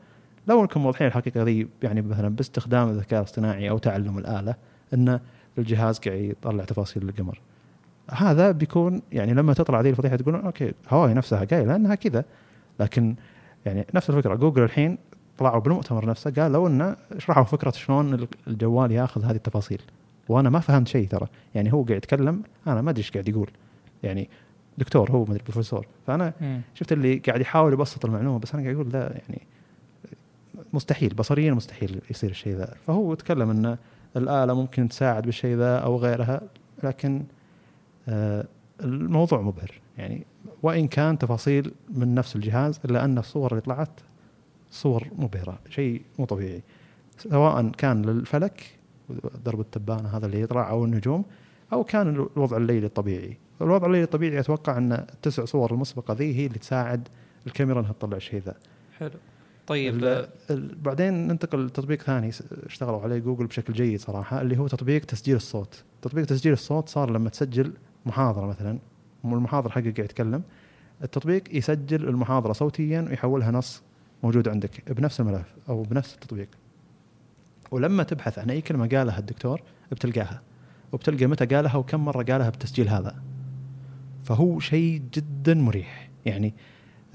[0.48, 4.56] لو أنكم واضحين الحقيقة ذي يعني مثلا باستخدام الذكاء الاصطناعي أو تعلم الآلة
[4.94, 5.20] إن
[5.58, 7.42] الجهاز قاعد يطلع تفاصيل القمر.
[8.12, 12.26] هذا بيكون يعني لما تطلع ذي الفضيحة تقولون أوكي هواوي نفسها قايلة إنها كذا.
[12.80, 13.16] لكن
[13.66, 14.98] يعني نفس الفكرة جوجل الحين
[15.40, 19.82] طلعوا بالمؤتمر نفسه قالوا إنه شرحوا فكرة شلون الجوال ياخذ هذه التفاصيل.
[20.30, 21.28] وأنا ما فهمت شيء ترى.
[21.56, 23.50] يعني هو قاعد يتكلم أنا ما أدري إيش قاعد يقول.
[24.04, 24.30] يعني
[24.78, 25.88] دكتور هو ما ادري بروفيسور.
[26.08, 26.60] فأنا م.
[26.74, 29.42] شفت اللي قاعد يحاول يبسط المعلومة بس أنا قاعد أقول لا يعني
[30.74, 32.76] مستحيل بصريا مستحيل يصير الشيء ذا.
[32.88, 33.78] فهو تكلم ان
[34.18, 36.42] الآلة ممكن تساعد بالشيء ذا أو غيرها
[36.84, 37.24] لكن
[38.10, 38.46] آه
[38.84, 39.72] الموضوع مبهر.
[39.98, 40.26] يعني
[40.64, 43.90] وإن كان تفاصيل من نفس الجهاز إلا أن الصور اللي طلعت
[44.72, 46.64] صور مبهرة شيء مو طبيعي.
[47.18, 48.80] سواء كان للفلك
[49.46, 51.26] درب التبانة هذا اللي يطلع أو النجوم
[51.74, 53.38] أو كان الوضع الليلي الطبيعي.
[53.62, 57.08] الوضع الليلي الطبيعي أتوقع أن التسع صور المسبقة ذي هي اللي تساعد
[57.48, 58.56] الكاميرا إنها تطلع الشيء ذا.
[58.98, 59.12] حلو.
[59.68, 60.26] طيب
[60.84, 62.30] بعدين ننتقل لتطبيق ثاني
[62.66, 65.84] اشتغلوا عليه جوجل بشكل جيد صراحة اللي هو تطبيق تسجيل الصوت.
[66.02, 67.74] تطبيق تسجيل الصوت صار لما تسجل
[68.06, 68.80] محاضرة مثلا
[69.26, 70.44] المحاضر حقك قاعد يتكلم
[71.04, 73.84] التطبيق يسجل المحاضرة صوتيا ويحولها نص
[74.24, 76.48] موجود عندك بنفس الملف أو بنفس التطبيق.
[77.72, 79.62] ولما تبحث عن أي كلمة قالها الدكتور
[79.92, 80.42] بتلقاها
[80.92, 83.16] وبتلقى متى قالها وكم مرة قالها بالتسجيل هذا.
[84.24, 86.10] فهو شيء جدا مريح.
[86.26, 86.54] يعني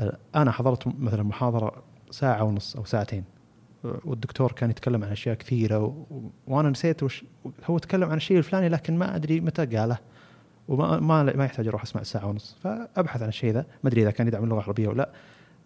[0.00, 3.24] آه، أنا حضرت مثلا محاضرة ساعة ونص أو ساعتين
[3.84, 6.05] والدكتور كان يتكلم عن أشياء كثيرة و...
[6.46, 7.24] وأنا نسيت وش
[7.64, 9.98] هو تكلم عن الشيء الفلاني لكن ما أدري متى قاله
[10.68, 12.57] وما ما, ما يحتاج أروح أسمع ساعه ونص.
[12.62, 13.66] فأبحث عن الشيء ذا.
[13.84, 15.11] ما أدري إذا كان يدعم اللغة العربية ولا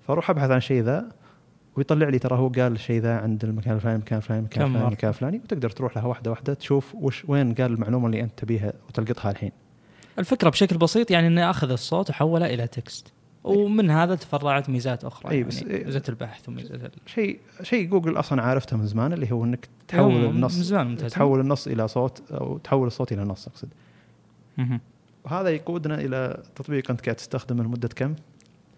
[0.07, 1.09] فأروح أبحث عن الشيء ذا.
[1.79, 5.09] ويطلع لي ترى هو قال الشيء ذا عند المكان الفلاني المكان الفلاني المكان الفلاني المكان
[5.09, 9.31] الفلاني وتقدر تروح لها واحدة واحدة تشوف وش وين قال المعلومة اللي أنت تبيها وتلقطها
[9.31, 9.53] الحين.
[10.19, 13.13] الفكرة بشكل بسيط يعني إني أخذ الصوت وحوله إلى text
[13.45, 18.43] ومن هذا تفرعت ميزات أخرى أي بس يعني ميزة البحث وميزة شيء شيء جوجل أصلا
[18.43, 21.13] عرفته من زمان اللي هو إنك تحول النص من زمان ممتاز.
[21.13, 23.69] تحول النص إلى صوت أو تحول الصوت إلى نص أقصد.
[25.25, 28.15] وهذا يقودنا إلى تطبيق أنت قاعد تستخدمه لمدة كم؟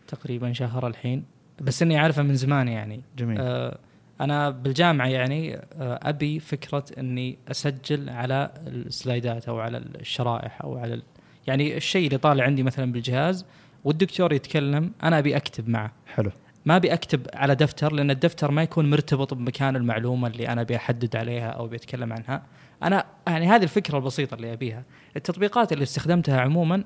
[0.09, 1.24] تقريبا شهر الحين
[1.61, 3.00] بس إني أعرفه من زمان يعني.
[3.18, 3.40] جميل.
[3.40, 3.78] آه
[4.20, 11.02] أنا بالجامعة يعني آه أبي فكرة إني أسجل على السلايدات أو على الشرائح أو على
[11.46, 13.46] يعني الشيء اللي طالع عندي مثلا بالجهاز
[13.84, 15.92] والدكتور يتكلم أنا أبي أكتب معه.
[16.14, 16.30] حلو.
[16.64, 20.76] ما أبي أكتب على دفتر لأن الدفتر ما يكون مرتبط بمكان المعلومة اللي أنا أبي
[20.76, 22.42] أحدد عليها أو بيتكلم عنها.
[22.82, 24.84] أنا يعني هذه الفكرة البسيطة اللي أبيها.
[25.16, 26.84] التطبيقات اللي استخدمتها عموما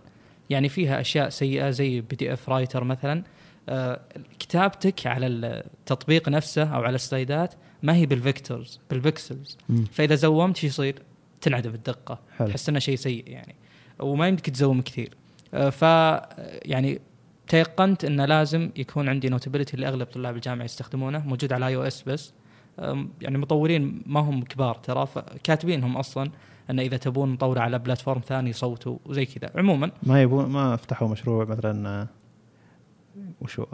[0.50, 3.22] يعني فيها أشياء سيئة زي PDF writer مثلا.
[4.38, 9.58] كتابتك على التطبيق نفسه أو على السلايدات ما هي بال vectors بال pixels.
[9.92, 11.02] فإذا زومت شو يصير؟
[11.40, 12.20] تنعدم الدقة.
[12.38, 13.54] تحس إنه شيء سيء يعني.
[13.98, 15.14] وما يمديك تزوم كثير.
[15.54, 15.82] آه، ف
[16.64, 17.00] يعني
[17.48, 21.26] تيقنت انه لازم يكون عندي Notability اللي أغلب طلاب الجامعة يستخدمونه.
[21.26, 22.32] موجود على iOS بس
[23.20, 25.08] يعني مطورين ما هم كبار ترى.
[25.44, 26.30] كاتبينهم أصلا
[26.70, 29.50] إن إذا تبون مطور على platform ثاني صوتوا وزي كذا.
[29.54, 32.06] عموما ما يبون ما فتحوا مشروع مثلا
[33.40, 33.64] وشو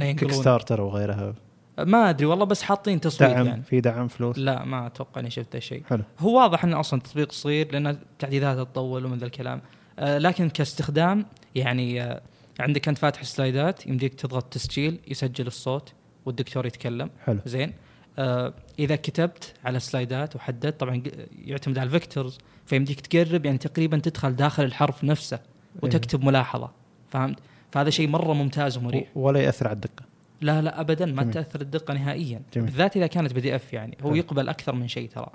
[0.00, 1.34] Kickstarter وغيرها
[1.78, 3.62] ما أدري والله بس حاطين تصويت دعم يعني.
[3.62, 4.38] في دعم فلوس.
[4.38, 5.82] لا ما أتوقع إني شفت شيء.
[5.88, 6.02] حلو.
[6.18, 9.60] هو واضح إنه أصلا تطبيق صغير لأن التعديلات تطول ومن ذا الكلام.
[9.98, 12.22] آه لكن كاستخدام يعني آه
[12.60, 15.92] عندك انت فاتح سلايدات يمديك تضغط تسجيل يسجل الصوت
[16.26, 17.10] والدكتور يتكلم.
[17.24, 17.38] حلو.
[17.46, 17.72] زين.
[18.18, 21.02] آه إذا كتبت على سلايدات وحددت طبعا
[21.44, 25.40] يعتمد على ال vectors فيمديك تقرب يعني تقريبا تدخل داخل الحرف نفسه
[25.82, 26.70] وتكتب ملاحظة.
[27.08, 27.38] فهمت؟
[27.70, 29.08] فهذا شيء مرة ممتاز ومريح.
[29.14, 30.04] ولا يأثر على الدقة.
[30.40, 31.34] لا لا ابدا ما جميل.
[31.34, 32.40] تأثر الدقة نهائيا.
[32.54, 32.66] جميل.
[32.66, 33.98] بالذات إذا كانت PDF يعني.
[34.02, 35.30] هو يقبل أكثر من شيء ترى.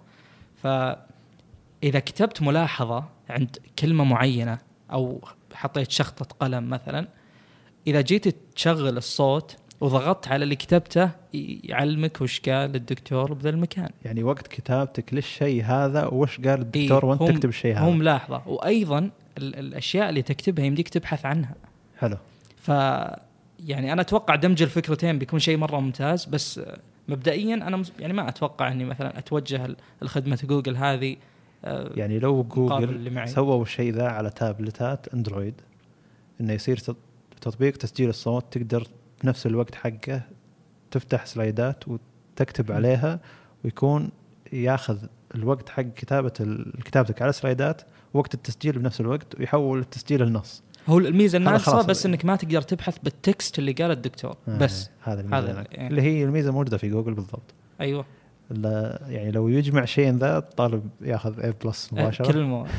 [0.55, 0.67] ف
[1.83, 4.57] اذا كتبت ملاحظة عند كلمة معينة
[4.91, 5.21] أو
[5.53, 7.07] حطيت شخطة قلم مثلا
[7.87, 13.89] إذا جيت تشغل الصوت وضغطت على اللي كتبته يعلمك وش قال الدكتور بذا المكان.
[14.05, 18.47] يعني وقت كتابتك للشيء هذا وش قال الدكتور إيه وأنت تكتب الشيء هذا؟ هم ملاحظة.
[18.47, 21.55] وأيضا الأشياء اللي تكتبها يمديك تبحث عنها.
[22.03, 22.17] حلو.
[22.57, 22.69] ف
[23.59, 26.61] يعني أنا أتوقع دمج الفكرتين بيكون شيء مرة ممتاز بس
[27.07, 31.15] مبدئيا أنا يعني ما أتوقع إني مثلا أتوجه لخدمه جوجل هذه
[31.65, 35.53] آه، يعني لو جوجل سووا الشيء ذا على تابلتات أندرويد
[36.41, 36.79] إنه يصير
[37.41, 38.87] تطبيق تسجيل الصوت تقدر
[39.23, 40.21] بنفس الوقت حقه
[40.91, 43.19] تفتح سلايدات وتكتب عليها
[43.63, 44.09] ويكون
[44.53, 44.97] ياخذ
[45.35, 46.29] الوقت حق كتابة
[46.85, 47.81] كتابتك على سلايدات
[48.13, 52.97] وقت التسجيل بنفس الوقت ويحول التسجيل للنص هو الميزة الناقصه بس إنك ما تقدر تبحث
[53.03, 54.89] بال text اللي قاله الدكتور آه بس.
[55.03, 55.51] هذا الميزة.
[55.51, 55.87] هذا يعني.
[55.87, 57.53] اللي هي الميزة موجودة في جوجل بالضبط.
[57.81, 58.05] أيوه.
[59.07, 62.31] يعني لو يجمع شيء ذا الطالب ياخذ A plus مباشرة.
[62.31, 62.69] كل المواد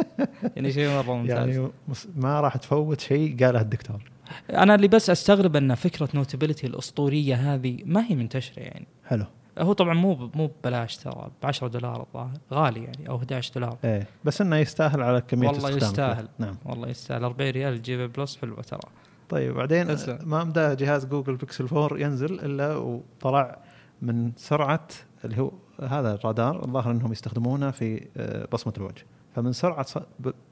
[0.56, 1.48] يعني شيء مرة ممتاز.
[1.48, 1.68] يعني
[2.16, 4.10] ما راح تفوت شيء قاله الدكتور.
[4.50, 8.86] أنا اللي بس أستغرب إن فكرة Notability الأسطورية هذه ما هي منتشرة يعني.
[9.04, 9.24] حلو.
[9.58, 13.78] هو طبعا مو مو ببلاش ترى ب 10 دولار الظاهر غالي يعني أو 11 دولار.
[13.84, 16.28] إيه بس إنه يستاهل على كمية والله يستاهل.
[16.38, 16.56] نعم.
[16.64, 17.24] والله يستاهل.
[17.24, 18.80] 40 ريال تجيب plus حلوة ترى.
[19.28, 23.58] طيب بعدين ما بدا جهاز جوجل بيكسل 4 ينزل إلا وطلع
[24.02, 24.88] من سرعة
[25.24, 25.52] اللي هو
[25.82, 26.64] هذا الرادار.
[26.64, 29.04] الظاهر إنهم يستخدمونه في آه، بصمة الوجه.
[29.36, 29.86] فمن سرعة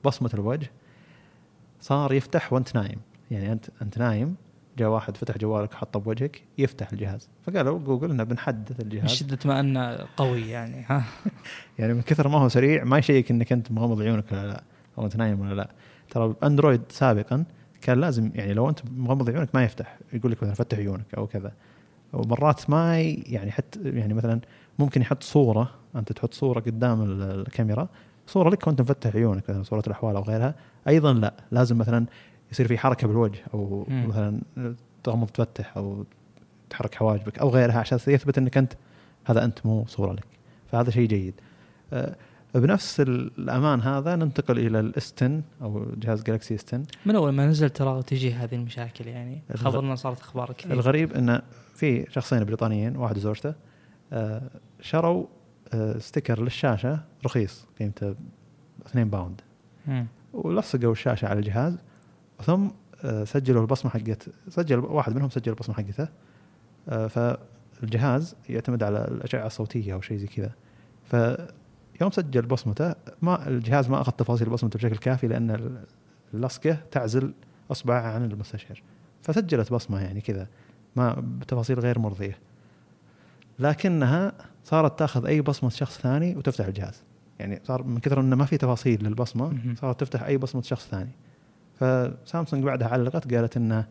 [0.05, 0.71] بصمة الوجه
[1.81, 3.01] صار يفتح وانت نايم.
[3.31, 4.37] يعني أنت أنت نايم
[4.79, 7.29] جاء واحد فتح جوالك حطه بوجهك يفتح الجهاز.
[7.47, 9.03] فقالوا جوجل إنه بنحدث الجهاز.
[9.03, 11.05] من شده ما إنه قوي يعني ها.
[11.79, 14.63] يعني من كثر ما هو سريع ما يشيك إنك أنت مغمض عيونك ولا لا
[14.99, 15.71] أو أنت نايم ولا لا.
[16.11, 17.45] ترى أندرويد سابقا
[17.81, 21.27] كان لازم يعني لو أنت مغمض عيونك ما يفتح يقول لك مثلا فتح عيونك أو
[21.27, 21.53] كذا.
[22.13, 24.41] ومرات ما يعني حتى يعني مثلا
[24.79, 27.89] ممكن يحط صورة أنت تحط صورة قدام الكاميرا
[28.27, 30.55] صورة لك وأنت مفتح عيونك مثلا صورة الأحوال أو غيرها.
[30.89, 32.07] أيضا لا لازم مثلا
[32.53, 34.07] يصير في حركة بالوجه أو مم.
[34.07, 34.41] مثلا
[35.03, 36.05] تغمض تفتح أو
[36.71, 38.73] تحرك حواجبك أو غيرها عشان يثبت إنك أنت
[39.25, 40.27] هذا أنت مو صورة لك.
[40.67, 41.35] فهذا شيء جيد.
[41.93, 42.17] أه
[42.55, 48.03] بنفس الأمان هذا ننتقل إلى الإستن أو جهاز جالكسي استن من أول ما نزل ترى
[48.03, 49.43] تجي هذه المشاكل يعني.
[49.55, 50.73] خبرنا صارت أخبار كثير.
[50.73, 51.43] الغريب انه
[51.75, 53.55] في شخصين بريطانيين واحد وزوجته
[54.13, 55.27] أه شروا
[55.73, 58.15] أه sticker للشاشة رخيص قيمته
[58.87, 59.41] 2 pound.
[60.33, 61.79] ولصقوا الشاشة على الجهاز.
[62.43, 62.69] ثم
[63.05, 66.09] آه، سجلوا البصمة حقت سجل واحد منهم سجل البصمة حقته
[66.89, 70.53] آه، فالجهاز يعتمد على الأشعة الصوتية أو شيء زي كذا.
[71.05, 75.79] فيوم سجل بصمته ما الجهاز ما أخذ تفاصيل بصمته بشكل كافي لأن
[76.35, 77.35] اللصقة تعزل
[77.71, 78.83] أصبع عن المستشعر.
[79.23, 80.49] فسجلت بصمة يعني كذا
[80.97, 82.39] ما بتفاصيل غير مرضية.
[83.59, 84.33] لكنها
[84.65, 87.03] صارت تأخذ أي بصمة شخص ثاني وتفتح الجهاز.
[87.39, 91.11] يعني صار من كثر إنه ما في تفاصيل للبصمة صارت تفتح أي بصمة شخص ثاني.
[91.81, 93.87] فسامسونج بعدها علقت قالت إنه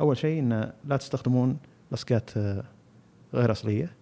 [0.00, 1.56] أول شيء انه لا تستخدمون
[1.92, 2.64] لصقات آه،
[3.34, 3.92] غير أصلية.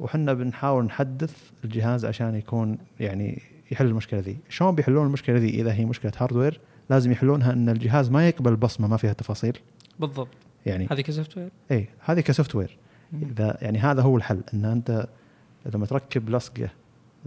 [0.00, 4.38] وحنا بنحاول نحدث الجهاز عشان يكون يعني يحل المشكلة ذي.
[4.48, 6.60] شلون بيحلون المشكلة ذي؟ إذا هي مشكلة hardware
[6.90, 9.58] لازم يحلونها إن الجهاز ما يقبل بصمة ما فيها تفاصيل.
[10.00, 10.28] بالضبط.
[10.66, 12.78] يعني هذه ك software اي هذه ك software
[13.22, 15.06] إذا يعني هذا هو الحل إن أنت
[15.74, 16.68] لما تركب لصقة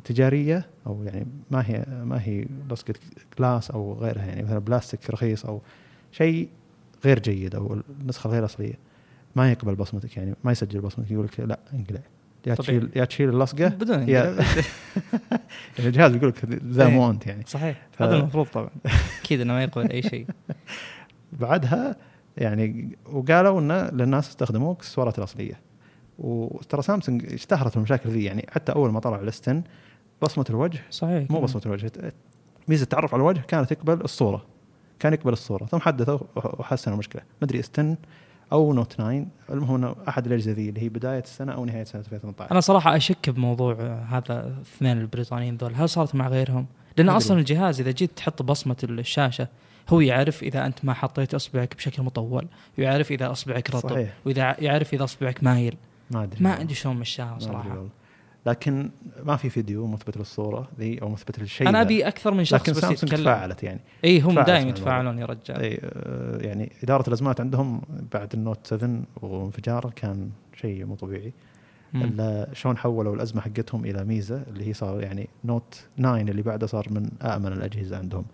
[0.04, 2.94] تجارية أو يعني ما هي ما هي لصقه
[3.40, 5.62] glass أو غيرها يعني مثلا بلاستيك رخيص أو
[6.12, 6.50] شيء
[7.06, 8.80] غير جيد أو النسخة الغير أصلية.
[9.36, 12.02] ما يقبل بصمتك يعني ما يسجل بصمتك يقول لك لا انقلع.
[12.48, 14.24] يا تشيل يا تشيل اللصقة بدون يا
[15.78, 17.44] يعني الجهاز يقول لك ذا مو أنت يعني.
[17.48, 17.88] صحيح.
[17.92, 18.02] ف...
[18.02, 18.70] هذا المفروض طبعا.
[19.22, 20.26] أكيد إنه ما يقبل أي شيء.
[21.34, 21.96] بعدها
[22.38, 25.60] يعني وقالوا انه للناس استخدموا اكسسوارات الأصلية.
[26.20, 29.64] وترى سامسونج اشتهرت المشاكل ذي يعني حتى أول ما طلع ال S10
[30.22, 30.80] بصمة الوجه.
[30.90, 31.32] صحيح.
[31.32, 31.92] مو بصمة الوجه
[32.68, 34.46] ميزة التعرف على الوجه كانت تقبل الصورة
[35.00, 37.22] كان يقبل الصورة ثم حدثوا وحسنوا المشكلة.
[37.22, 37.96] ما أدري S10
[38.52, 42.52] أو Note 9 المهم أحد الأجهزة ذي اللي هي بداية السنة أو نهاية سنة 2018
[42.52, 43.74] أنا صراحة أشك بموضوع
[44.10, 45.76] هذا الاثنين البريطانيين ذول.
[45.76, 46.66] هل صارت مع غيرهم؟
[46.98, 49.48] لأن أصلا الجهاز إذا جيت تحط بصمة الشاشة
[49.90, 52.48] هو يعرف إذا أنت ما حطيت أصبعك بشكل مطول
[52.78, 54.14] يعرف إذا أصبعك رطب صحيح.
[54.26, 55.78] وإذا يعرف إذا أصبعك مايل.
[56.12, 57.88] ما أدري ما ادري شلون مشاها صراحة.
[58.46, 58.90] لكن
[59.24, 62.72] ما في فيديو مثبت للصورة ذي أو مثبت للشيء أنا أبي أكثر من شخص لكن
[62.72, 63.80] بس سامسونج تفاعلت يعني.
[64.04, 65.62] إي هم دائما يتفاعلون يا رجال.
[65.62, 67.82] إي آه، يعني إدارة الأزمات عندهم
[68.14, 71.34] بعد ال Note 7 وانفجاره كان شيء مو طبيعي.
[72.54, 76.88] شلون حولوا الأزمة حقتهم إلى ميزة اللي هي صار يعني Note 9 اللي بعده صار
[76.90, 78.26] من آمن الأجهزة عندهم.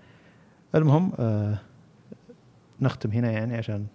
[0.76, 1.57] المهم آه
[2.82, 3.86] نختم هنا يعني عشان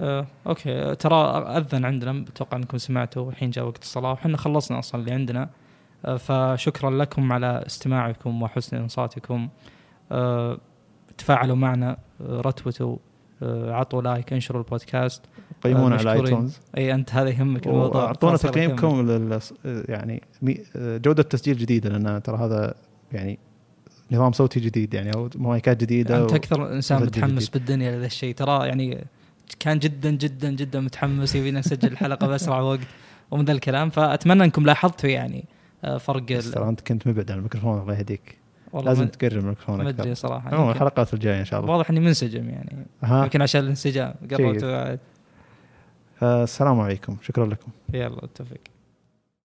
[0.00, 0.94] آه، okay.
[0.94, 5.50] ترى أذن عندنا أتوقع أنكم سمعتوا الحين جاء وقت الصلاة وحنا خلصنا أصلا اللي عندنا.
[6.04, 9.48] آه، فشكرا لكم على استماعكم وحسن إنصاتكم.
[10.12, 10.58] آه،
[11.18, 12.96] تفاعلوا معنا آه، رتوتوا
[13.42, 15.22] آه، عطوا like انشروا البودكاست.
[15.62, 16.12] قيمونا آه، على.
[16.12, 18.12] iTunes إي أنت هذا يهمك الموضوع.
[18.22, 18.40] يهمك.
[18.40, 20.22] تقييمكم لل- يعني
[20.76, 22.74] جودة تسجيل جديدة لأن ترى هذا
[23.12, 23.38] يعني
[24.12, 27.50] نظام صوتي جديد يعني أو مايكات جديدة أنت أكثر إنسان متحمس جديد.
[27.52, 28.34] بالدنيا لهذا الشيء.
[28.34, 29.04] ترى يعني
[29.60, 32.80] كان جدا جدا جدا متحمس يبينا نسجل الحلقة بأسرع وقت.
[33.30, 35.44] ومن ذا الكلام فأتمنى أنكم لاحظتوا يعني
[35.84, 38.38] آه، فرق ترى أنت كنت مبعد عن الميكروفون الله يهديك.
[38.72, 40.48] والله لازم تقرب الميكروفون ما أكثر أدري صراحة.
[40.48, 41.72] عموما يمكن- الحلقات الجاية إن شاء الله.
[41.72, 42.86] واضح إني منسجم يعني.
[43.02, 44.14] يمكن عشان الانسجام.
[44.30, 44.98] قربت
[46.22, 47.16] السلام عليكم.
[47.22, 47.70] شكرا لكم.
[47.94, 48.60] يلا التوفيق